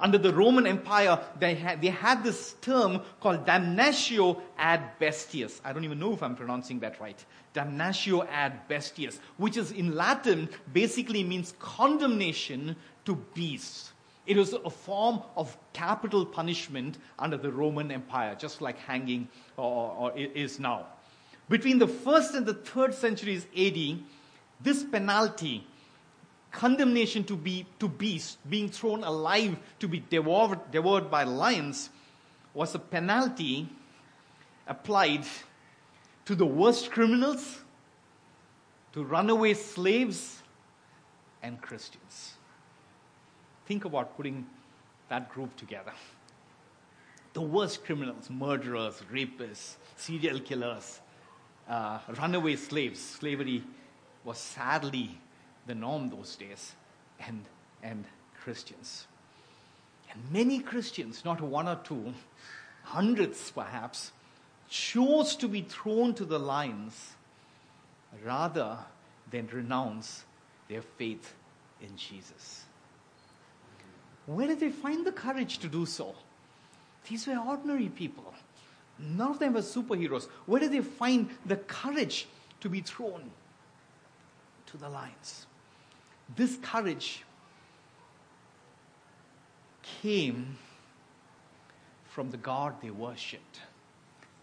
Under 0.00 0.18
the 0.18 0.34
Roman 0.34 0.66
Empire, 0.66 1.20
they 1.38 1.54
had, 1.54 1.80
they 1.80 1.88
had 1.88 2.24
this 2.24 2.54
term 2.60 3.02
called 3.20 3.46
damnatio 3.46 4.40
ad 4.58 4.98
bestias. 5.00 5.60
I 5.64 5.72
don't 5.72 5.84
even 5.84 6.00
know 6.00 6.12
if 6.12 6.24
I'm 6.24 6.34
pronouncing 6.34 6.80
that 6.80 7.00
right. 7.00 7.24
Damnatio 7.54 8.26
ad 8.28 8.68
bestias, 8.68 9.18
which 9.36 9.56
is 9.56 9.70
in 9.70 9.94
Latin 9.94 10.48
basically 10.72 11.22
means 11.22 11.54
condemnation 11.60 12.74
to 13.04 13.14
beasts. 13.34 13.91
It 14.26 14.36
was 14.36 14.52
a 14.52 14.70
form 14.70 15.22
of 15.36 15.56
capital 15.72 16.24
punishment 16.24 16.98
under 17.18 17.36
the 17.36 17.50
Roman 17.50 17.90
Empire, 17.90 18.36
just 18.38 18.60
like 18.60 18.78
hanging 18.78 19.28
or, 19.56 19.96
or 19.98 20.12
is 20.16 20.60
now. 20.60 20.86
Between 21.48 21.78
the 21.78 21.88
first 21.88 22.34
and 22.34 22.46
the 22.46 22.54
third 22.54 22.94
centuries 22.94 23.46
AD, 23.56 23.98
this 24.60 24.84
penalty 24.84 25.66
condemnation 26.52 27.24
to 27.24 27.36
be 27.36 27.66
to 27.80 27.88
beasts, 27.88 28.36
being 28.48 28.68
thrown 28.68 29.02
alive 29.02 29.56
to 29.80 29.88
be 29.88 30.04
devoured, 30.08 30.70
devoured 30.70 31.10
by 31.10 31.24
lions, 31.24 31.90
was 32.54 32.74
a 32.74 32.78
penalty 32.78 33.68
applied 34.68 35.24
to 36.26 36.34
the 36.34 36.46
worst 36.46 36.90
criminals, 36.90 37.60
to 38.92 39.02
runaway 39.02 39.54
slaves, 39.54 40.42
and 41.42 41.60
Christians. 41.60 42.34
Think 43.72 43.86
about 43.86 44.18
putting 44.18 44.44
that 45.08 45.32
group 45.32 45.56
together. 45.56 45.94
The 47.32 47.40
worst 47.40 47.86
criminals, 47.86 48.28
murderers, 48.28 49.00
rapists, 49.10 49.76
serial 49.96 50.40
killers, 50.40 51.00
uh, 51.66 52.00
runaway 52.20 52.56
slaves. 52.56 53.00
Slavery 53.00 53.64
was 54.24 54.36
sadly 54.36 55.18
the 55.66 55.74
norm 55.74 56.10
those 56.10 56.36
days, 56.36 56.74
and, 57.26 57.44
and 57.82 58.04
Christians. 58.42 59.06
And 60.12 60.20
many 60.30 60.58
Christians, 60.58 61.24
not 61.24 61.40
one 61.40 61.66
or 61.66 61.80
two, 61.82 62.12
hundreds 62.82 63.50
perhaps, 63.52 64.12
chose 64.68 65.34
to 65.36 65.48
be 65.48 65.62
thrown 65.62 66.12
to 66.16 66.26
the 66.26 66.38
lions 66.38 67.12
rather 68.22 68.76
than 69.30 69.46
renounce 69.50 70.24
their 70.68 70.82
faith 70.82 71.32
in 71.80 71.96
Jesus. 71.96 72.66
Where 74.26 74.46
did 74.46 74.60
they 74.60 74.70
find 74.70 75.06
the 75.06 75.12
courage 75.12 75.58
to 75.58 75.68
do 75.68 75.86
so? 75.86 76.14
These 77.08 77.26
were 77.26 77.36
ordinary 77.36 77.88
people. 77.88 78.32
None 78.98 79.30
of 79.30 79.38
them 79.38 79.54
were 79.54 79.60
superheroes. 79.60 80.28
Where 80.46 80.60
did 80.60 80.72
they 80.72 80.80
find 80.80 81.30
the 81.46 81.56
courage 81.56 82.28
to 82.60 82.68
be 82.68 82.80
thrown 82.80 83.30
to 84.66 84.76
the 84.76 84.88
lions? 84.88 85.46
This 86.36 86.56
courage 86.62 87.24
came 89.82 90.56
from 92.04 92.30
the 92.30 92.36
God 92.36 92.74
they 92.82 92.90
worshipped, 92.90 93.60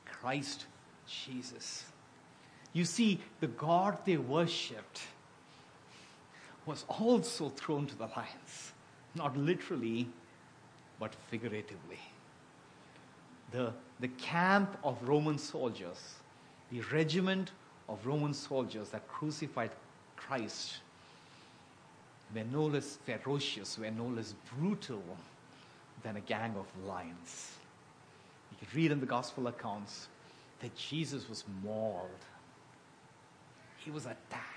Christ 0.06 0.66
Jesus. 1.08 1.86
You 2.74 2.86
see, 2.86 3.20
the 3.40 3.48
God 3.48 3.98
they 4.06 4.18
worshipped 4.18 5.02
was 6.66 6.86
also 6.88 7.50
thrown 7.50 7.88
to 7.88 7.96
the 7.96 8.08
lions, 8.08 8.69
not 9.16 9.36
literally, 9.38 10.08
but 11.00 11.16
figuratively. 11.30 12.00
The, 13.52 13.74
the 14.00 14.10
camp 14.10 14.78
of 14.84 14.98
Roman 15.08 15.38
soldiers, 15.38 16.16
the 16.72 16.82
regiment 16.94 17.52
of 17.88 18.06
Roman 18.06 18.34
soldiers 18.34 18.90
that 18.90 19.08
crucified 19.08 19.72
Christ, 20.16 20.78
were 22.36 22.44
no 22.52 22.66
less 22.66 22.98
ferocious, 23.06 23.78
were 23.78 23.90
no 23.90 24.06
less 24.06 24.36
brutal 24.58 25.02
than 26.04 26.16
a 26.18 26.22
gang 26.22 26.56
of 26.58 26.68
lions. 26.86 27.54
You 28.52 28.58
can 28.60 28.78
read 28.78 28.92
in 28.92 29.00
the 29.00 29.06
gospel 29.06 29.48
accounts 29.48 30.08
that 30.60 30.76
Jesus 30.76 31.28
was 31.28 31.44
mauled, 31.64 32.10
he 33.78 33.92
was 33.92 34.06
attacked, 34.06 34.49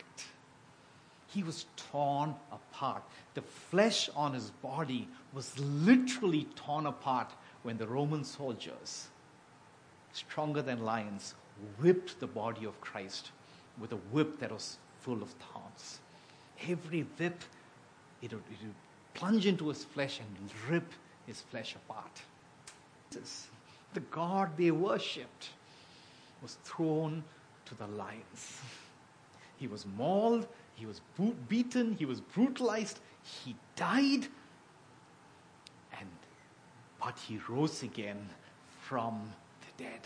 he 1.33 1.43
was 1.43 1.67
torn 1.77 2.35
apart. 2.51 3.03
The 3.35 3.43
flesh 3.43 4.11
on 4.15 4.35
his 4.35 4.51
body 4.51 5.09
was 5.33 5.59
literally 5.59 6.47
torn 6.57 6.87
apart 6.87 7.33
when 7.63 7.79
the 7.79 7.87
Roman 7.87 8.25
soldiers, 8.25 9.09
stronger 10.13 10.63
than 10.63 10.85
lions, 10.85 11.35
whipped 11.79 12.19
the 12.21 12.27
body 12.27 12.67
of 12.67 12.81
Christ 12.81 13.31
with 13.81 13.93
a 13.93 13.97
whip 14.13 14.39
that 14.41 14.53
was 14.53 14.79
full 15.01 15.23
of 15.23 15.31
thorns. 15.31 16.01
Every 16.69 17.03
whip, 17.19 17.43
it 18.21 18.33
would, 18.33 18.43
it 18.51 18.65
would 18.65 18.75
plunge 19.15 19.47
into 19.47 19.69
his 19.69 19.85
flesh 19.85 20.21
and 20.21 20.51
rip 20.69 20.93
his 21.27 21.41
flesh 21.41 21.75
apart. 21.77 22.23
The 23.95 24.01
God 24.11 24.57
they 24.57 24.71
worshipped 24.71 25.51
was 26.43 26.57
thrown 26.65 27.23
to 27.67 27.75
the 27.75 27.87
lions. 27.87 28.61
He 29.59 29.67
was 29.67 29.87
mauled, 29.97 30.49
he 30.83 30.87
was 30.87 31.01
beaten, 31.49 31.95
he 31.97 32.05
was 32.05 32.21
brutalized, 32.21 32.99
he 33.45 33.55
died, 33.77 34.27
and 35.97 36.09
but 36.99 37.17
he 37.29 37.39
rose 37.49 37.85
again 37.85 38.19
from 38.81 39.33
the 39.61 39.85
dead. 39.85 40.01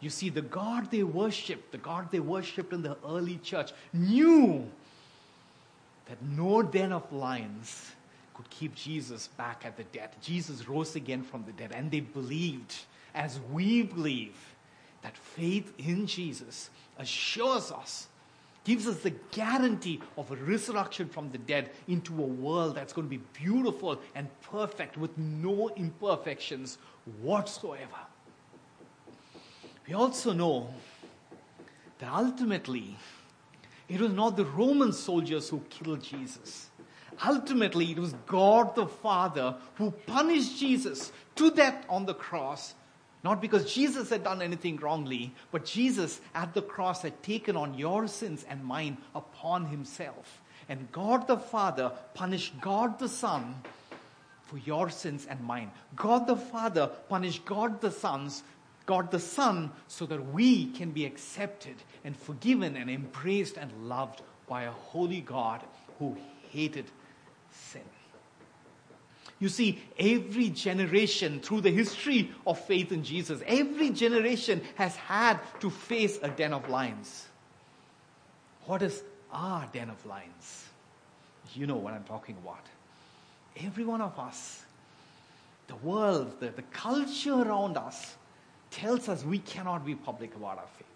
You 0.00 0.10
see, 0.10 0.28
the 0.28 0.42
God 0.42 0.90
they 0.90 1.04
worshipped, 1.04 1.70
the 1.70 1.78
God 1.78 2.10
they 2.10 2.18
worshipped 2.18 2.72
in 2.72 2.82
the 2.82 2.96
early 3.06 3.36
church, 3.36 3.70
knew 3.92 4.68
that 6.06 6.20
no 6.20 6.62
den 6.62 6.92
of 6.92 7.12
lions 7.12 7.92
could 8.34 8.50
keep 8.50 8.74
Jesus 8.74 9.28
back 9.28 9.62
at 9.64 9.76
the 9.76 9.84
dead. 9.84 10.10
Jesus 10.20 10.66
rose 10.68 10.96
again 10.96 11.22
from 11.22 11.44
the 11.44 11.52
dead, 11.52 11.70
and 11.72 11.92
they 11.92 12.00
believed, 12.00 12.74
as 13.14 13.38
we 13.52 13.84
believe, 13.84 14.34
that 15.02 15.16
faith 15.16 15.72
in 15.78 16.08
Jesus 16.08 16.70
assures 16.98 17.70
us 17.70 18.08
gives 18.70 18.86
us 18.86 18.98
the 18.98 19.10
guarantee 19.32 20.00
of 20.16 20.30
a 20.30 20.36
resurrection 20.36 21.08
from 21.08 21.28
the 21.32 21.38
dead 21.38 21.70
into 21.88 22.12
a 22.22 22.26
world 22.26 22.76
that's 22.76 22.92
going 22.92 23.04
to 23.04 23.10
be 23.10 23.20
beautiful 23.32 24.00
and 24.14 24.28
perfect 24.42 24.96
with 24.96 25.10
no 25.18 25.70
imperfections 25.70 26.78
whatsoever. 27.20 28.00
We 29.88 29.94
also 29.94 30.32
know 30.32 30.72
that 31.98 32.12
ultimately 32.12 32.96
it 33.88 34.00
was 34.00 34.12
not 34.12 34.36
the 34.36 34.44
Roman 34.44 34.92
soldiers 34.92 35.48
who 35.48 35.64
killed 35.68 36.04
Jesus. 36.04 36.70
Ultimately, 37.26 37.90
it 37.90 37.98
was 37.98 38.14
God 38.28 38.76
the 38.76 38.86
Father 38.86 39.56
who 39.74 39.90
punished 39.90 40.60
Jesus 40.60 41.10
to 41.34 41.50
death 41.50 41.84
on 41.88 42.06
the 42.06 42.14
cross 42.14 42.74
not 43.22 43.40
because 43.40 43.72
Jesus 43.72 44.10
had 44.10 44.24
done 44.24 44.40
anything 44.40 44.76
wrongly, 44.76 45.34
but 45.50 45.64
Jesus 45.64 46.20
at 46.34 46.54
the 46.54 46.62
cross 46.62 47.02
had 47.02 47.22
taken 47.22 47.56
on 47.56 47.74
your 47.74 48.06
sins 48.06 48.44
and 48.48 48.64
mine 48.64 48.96
upon 49.14 49.66
himself. 49.66 50.40
And 50.68 50.90
God 50.92 51.26
the 51.26 51.36
Father 51.36 51.92
punished 52.14 52.60
God 52.60 52.98
the 52.98 53.08
Son 53.08 53.56
for 54.44 54.58
your 54.58 54.88
sins 54.88 55.26
and 55.28 55.40
mine. 55.42 55.70
God 55.94 56.26
the 56.26 56.36
Father 56.36 56.86
punished 57.08 57.44
God 57.44 57.80
the 57.80 57.90
Sons, 57.90 58.42
God 58.86 59.10
the 59.10 59.20
Son, 59.20 59.70
so 59.86 60.06
that 60.06 60.32
we 60.32 60.66
can 60.72 60.90
be 60.90 61.04
accepted 61.04 61.76
and 62.04 62.16
forgiven 62.16 62.76
and 62.76 62.88
embraced 62.88 63.56
and 63.56 63.70
loved 63.88 64.22
by 64.48 64.62
a 64.62 64.70
holy 64.70 65.20
God 65.20 65.62
who 65.98 66.16
hated 66.50 66.86
sin. 67.50 67.82
You 69.40 69.48
see, 69.48 69.80
every 69.98 70.50
generation 70.50 71.40
through 71.40 71.62
the 71.62 71.70
history 71.70 72.30
of 72.46 72.62
faith 72.66 72.92
in 72.92 73.02
Jesus, 73.02 73.42
every 73.46 73.88
generation 73.88 74.60
has 74.74 74.94
had 74.96 75.40
to 75.60 75.70
face 75.70 76.18
a 76.22 76.28
den 76.28 76.52
of 76.52 76.68
lions. 76.68 77.26
What 78.66 78.82
is 78.82 79.02
our 79.32 79.66
den 79.72 79.88
of 79.88 80.04
lions? 80.04 80.66
You 81.54 81.66
know 81.66 81.76
what 81.76 81.94
I'm 81.94 82.04
talking 82.04 82.36
about. 82.42 82.64
Every 83.56 83.84
one 83.84 84.02
of 84.02 84.18
us, 84.18 84.62
the 85.68 85.76
world, 85.76 86.38
the, 86.38 86.50
the 86.50 86.62
culture 86.62 87.32
around 87.32 87.78
us 87.78 88.16
tells 88.70 89.08
us 89.08 89.24
we 89.24 89.38
cannot 89.38 89.86
be 89.86 89.94
public 89.94 90.36
about 90.36 90.58
our 90.58 90.68
faith. 90.76 90.86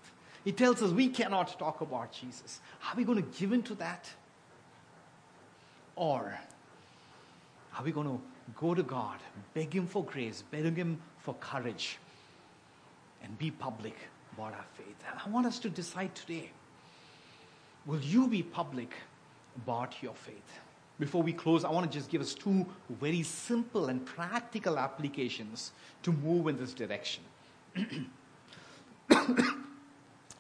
It 0.45 0.59
tells 0.59 0.83
us 0.83 0.91
we 0.93 1.09
cannot 1.09 1.59
talk 1.59 1.81
about 1.81 2.13
Jesus. 2.13 2.61
Are 2.87 2.95
we 2.95 3.05
going 3.05 3.23
to 3.23 3.39
give 3.39 3.53
in 3.53 3.63
to 3.65 3.75
that? 3.77 4.09
Or 5.97 6.39
are 7.77 7.85
we 7.85 7.91
going 7.91 8.07
to 8.07 8.21
go 8.57 8.75
to 8.75 8.83
God, 8.83 9.19
beg 9.55 9.75
Him 9.75 9.87
for 9.87 10.05
grace, 10.05 10.43
beg 10.51 10.77
Him 10.77 11.01
for 11.19 11.35
courage, 11.35 11.99
and 13.23 13.39
be 13.39 13.51
public 13.51 13.97
about 14.35 14.55
our 14.55 14.65
faith. 14.75 14.97
And 15.11 15.19
I 15.25 15.29
want 15.31 15.47
us 15.47 15.59
to 15.61 15.71
decide 15.71 16.15
today 16.15 16.51
will 17.87 18.01
you 18.01 18.27
be 18.29 18.43
public 18.43 18.95
about 19.57 20.03
your 20.03 20.15
faith? 20.15 20.61
Before 20.99 21.23
we 21.23 21.33
close, 21.33 21.65
I 21.65 21.71
want 21.71 21.91
to 21.91 21.99
just 21.99 22.09
give 22.09 22.21
us 22.21 22.35
two 22.35 22.65
very 22.89 23.23
simple 23.23 23.87
and 23.87 24.05
practical 24.07 24.79
applications 24.79 25.73
to 26.03 26.13
move 26.13 26.47
in 26.47 26.57
this 26.57 26.73
direction. 26.73 27.25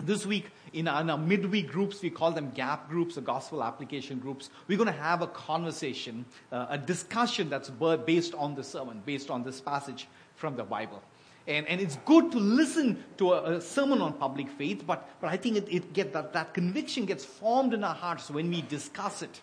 this 0.02 0.26
week, 0.26 0.46
in 0.72 0.88
our, 0.88 1.00
in 1.00 1.10
our, 1.10 1.18
midweek 1.18 1.70
groups, 1.70 2.02
we 2.02 2.10
call 2.10 2.32
them 2.32 2.50
gap 2.50 2.88
groups 2.88 3.16
or 3.16 3.20
gospel 3.20 3.62
application 3.62 4.18
groups. 4.18 4.50
We're 4.66 4.78
going 4.78 4.92
to 4.92 5.00
have 5.00 5.22
a 5.22 5.28
conversation, 5.28 6.24
uh, 6.50 6.66
a 6.70 6.78
discussion 6.78 7.48
that's 7.48 7.70
based 7.70 8.34
on 8.34 8.54
the 8.54 8.64
sermon, 8.64 9.02
based 9.06 9.30
on 9.30 9.44
this 9.44 9.60
passage 9.60 10.08
from 10.34 10.56
the 10.56 10.64
Bible. 10.64 11.02
And, 11.46 11.66
and 11.68 11.80
it's 11.80 11.96
good 12.06 12.32
to 12.32 12.38
listen 12.38 13.04
to 13.18 13.32
a, 13.34 13.56
a 13.56 13.60
sermon 13.60 14.00
on 14.00 14.14
public 14.14 14.48
faith, 14.48 14.84
but, 14.86 15.08
but 15.20 15.30
I 15.30 15.36
think 15.36 15.56
it, 15.56 15.68
it 15.70 15.92
get 15.92 16.12
that, 16.14 16.32
that 16.32 16.54
conviction 16.54 17.04
gets 17.04 17.24
formed 17.24 17.74
in 17.74 17.84
our 17.84 17.94
hearts 17.94 18.30
when 18.30 18.50
we 18.50 18.62
discuss 18.62 19.22
it 19.22 19.40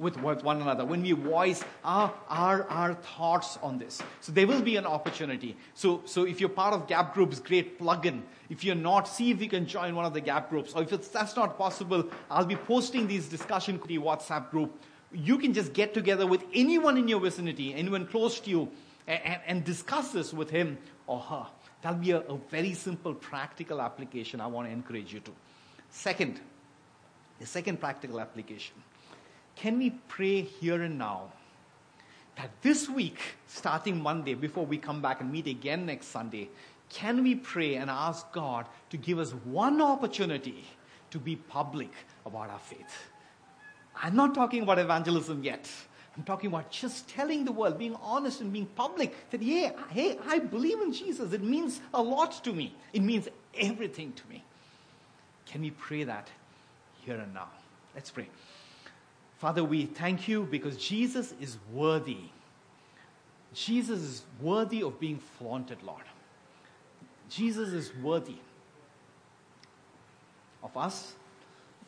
with 0.00 0.16
one 0.16 0.60
another, 0.62 0.84
when 0.84 1.02
we 1.02 1.12
voice 1.12 1.62
our, 1.84 2.12
our, 2.28 2.64
our 2.64 2.94
thoughts 2.94 3.58
on 3.62 3.78
this. 3.78 4.02
So 4.20 4.32
there 4.32 4.46
will 4.46 4.62
be 4.62 4.76
an 4.76 4.86
opportunity. 4.86 5.56
So, 5.74 6.02
so 6.06 6.24
if 6.24 6.40
you're 6.40 6.48
part 6.48 6.74
of 6.74 6.88
Gap 6.88 7.14
Groups, 7.14 7.38
great 7.38 7.78
plug 7.78 8.06
in. 8.06 8.24
If 8.48 8.64
you're 8.64 8.74
not, 8.74 9.06
see 9.06 9.30
if 9.30 9.40
you 9.40 9.48
can 9.48 9.66
join 9.66 9.94
one 9.94 10.06
of 10.06 10.14
the 10.14 10.20
Gap 10.20 10.50
Groups. 10.50 10.72
Or 10.72 10.82
if 10.82 11.12
that's 11.12 11.36
not 11.36 11.58
possible, 11.58 12.08
I'll 12.30 12.46
be 12.46 12.56
posting 12.56 13.06
these 13.06 13.28
discussion 13.28 13.78
WhatsApp 13.78 14.50
group 14.50 14.72
you 15.12 15.38
can 15.38 15.52
just 15.52 15.72
get 15.72 15.94
together 15.94 16.26
with 16.26 16.44
anyone 16.54 16.96
in 16.96 17.08
your 17.08 17.20
vicinity, 17.20 17.74
anyone 17.74 18.06
close 18.06 18.40
to 18.40 18.50
you, 18.50 18.70
and, 19.06 19.40
and 19.46 19.64
discuss 19.64 20.12
this 20.12 20.32
with 20.32 20.50
him 20.50 20.78
or 21.06 21.20
her. 21.20 21.46
That'll 21.82 21.98
be 21.98 22.12
a, 22.12 22.20
a 22.20 22.36
very 22.50 22.74
simple, 22.74 23.14
practical 23.14 23.80
application 23.80 24.40
I 24.40 24.46
want 24.46 24.68
to 24.68 24.72
encourage 24.72 25.12
you 25.12 25.20
to. 25.20 25.32
Second, 25.90 26.40
the 27.38 27.46
second 27.46 27.80
practical 27.80 28.20
application. 28.20 28.74
Can 29.56 29.78
we 29.78 29.90
pray 30.08 30.42
here 30.42 30.82
and 30.82 30.98
now 30.98 31.32
that 32.36 32.50
this 32.62 32.88
week, 32.88 33.18
starting 33.46 34.02
Monday, 34.02 34.34
before 34.34 34.64
we 34.64 34.78
come 34.78 35.02
back 35.02 35.20
and 35.20 35.30
meet 35.30 35.46
again 35.46 35.86
next 35.86 36.06
Sunday, 36.06 36.48
can 36.88 37.22
we 37.22 37.34
pray 37.34 37.76
and 37.76 37.90
ask 37.90 38.30
God 38.32 38.66
to 38.90 38.96
give 38.96 39.18
us 39.18 39.32
one 39.44 39.80
opportunity 39.80 40.64
to 41.10 41.18
be 41.18 41.36
public 41.36 41.90
about 42.24 42.50
our 42.50 42.58
faith? 42.58 43.10
I'm 44.02 44.16
not 44.16 44.34
talking 44.34 44.62
about 44.62 44.78
evangelism 44.78 45.44
yet. 45.44 45.70
I'm 46.16 46.24
talking 46.24 46.48
about 46.48 46.70
just 46.70 47.08
telling 47.08 47.44
the 47.44 47.52
world, 47.52 47.78
being 47.78 47.96
honest 48.02 48.40
and 48.40 48.52
being 48.52 48.66
public 48.66 49.30
that, 49.30 49.42
yeah, 49.42 49.72
hey, 49.90 50.18
I 50.26 50.38
believe 50.38 50.80
in 50.80 50.92
Jesus. 50.92 51.32
It 51.32 51.42
means 51.42 51.80
a 51.94 52.02
lot 52.02 52.42
to 52.44 52.52
me. 52.52 52.74
It 52.92 53.02
means 53.02 53.28
everything 53.56 54.12
to 54.14 54.28
me. 54.28 54.42
Can 55.46 55.62
we 55.62 55.70
pray 55.70 56.04
that 56.04 56.28
here 57.04 57.16
and 57.16 57.32
now? 57.32 57.48
Let's 57.94 58.10
pray. 58.10 58.28
Father, 59.40 59.64
we 59.64 59.86
thank 59.86 60.28
you 60.28 60.46
because 60.50 60.76
Jesus 60.76 61.32
is 61.40 61.56
worthy. 61.72 62.18
Jesus 63.54 64.00
is 64.00 64.22
worthy 64.38 64.82
of 64.82 65.00
being 65.00 65.18
flaunted, 65.18 65.82
Lord. 65.82 66.02
Jesus 67.30 67.70
is 67.70 67.90
worthy 68.02 68.36
of 70.62 70.76
us 70.76 71.14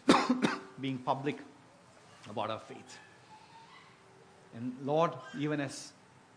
being 0.80 0.96
public 0.96 1.40
about 2.30 2.48
our 2.50 2.60
faith. 2.60 2.98
And 4.56 4.74
Lord, 4.82 5.12
even 5.38 5.60
as 5.60 5.92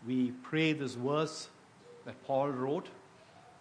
we 0.06 0.32
pray 0.42 0.74
this 0.74 0.96
verse 0.96 1.48
that 2.04 2.22
Paul 2.26 2.50
wrote, 2.50 2.88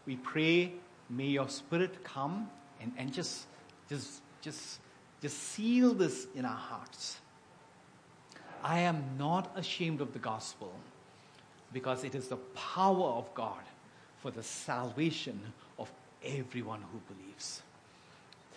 we 0.05 0.17
pray, 0.17 0.73
may 1.09 1.27
your 1.27 1.47
spirit 1.47 2.03
come 2.03 2.49
and, 2.81 2.91
and 2.97 3.13
just, 3.13 3.45
just, 3.87 4.21
just, 4.41 4.81
just 5.21 5.37
seal 5.41 5.93
this 5.93 6.27
in 6.35 6.43
our 6.43 6.57
hearts. 6.57 7.21
I 8.65 8.79
am 8.79 9.03
not 9.19 9.51
ashamed 9.55 10.01
of 10.01 10.11
the 10.11 10.19
gospel 10.19 10.73
because 11.71 12.03
it 12.03 12.15
is 12.15 12.29
the 12.29 12.37
power 12.55 13.09
of 13.09 13.31
God 13.35 13.61
for 14.23 14.31
the 14.31 14.41
salvation 14.41 15.39
of 15.77 15.91
everyone 16.23 16.81
who 16.91 16.99
believes. 17.13 17.61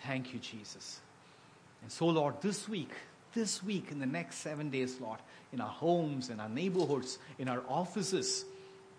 Thank 0.01 0.33
you, 0.33 0.39
Jesus. 0.39 0.99
And 1.83 1.91
so, 1.91 2.07
Lord, 2.07 2.41
this 2.41 2.67
week, 2.67 2.89
this 3.35 3.61
week, 3.61 3.91
in 3.91 3.99
the 3.99 4.07
next 4.07 4.37
seven 4.37 4.71
days, 4.71 4.99
Lord, 4.99 5.19
in 5.53 5.61
our 5.61 5.69
homes, 5.69 6.31
in 6.31 6.39
our 6.39 6.49
neighborhoods, 6.49 7.19
in 7.37 7.47
our 7.47 7.61
offices, 7.69 8.45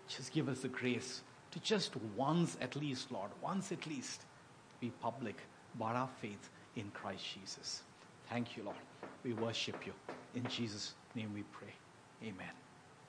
just 0.07 0.31
give 0.31 0.47
us 0.47 0.61
the 0.61 0.69
grace 0.69 1.23
to 1.51 1.59
just 1.59 1.91
once 2.15 2.55
at 2.61 2.77
least, 2.77 3.11
Lord, 3.11 3.31
once 3.41 3.73
at 3.73 3.85
least, 3.85 4.21
be 4.79 4.93
public 5.01 5.35
about 5.75 5.97
our 5.97 6.09
faith 6.21 6.49
in 6.77 6.89
Christ 6.93 7.25
Jesus. 7.37 7.81
Thank 8.29 8.55
you, 8.55 8.63
Lord. 8.63 8.77
We 9.25 9.33
worship 9.33 9.85
you. 9.85 9.91
In 10.35 10.47
Jesus' 10.47 10.93
name 11.15 11.33
we 11.33 11.43
pray. 11.43 11.73
Amen. 12.23 12.60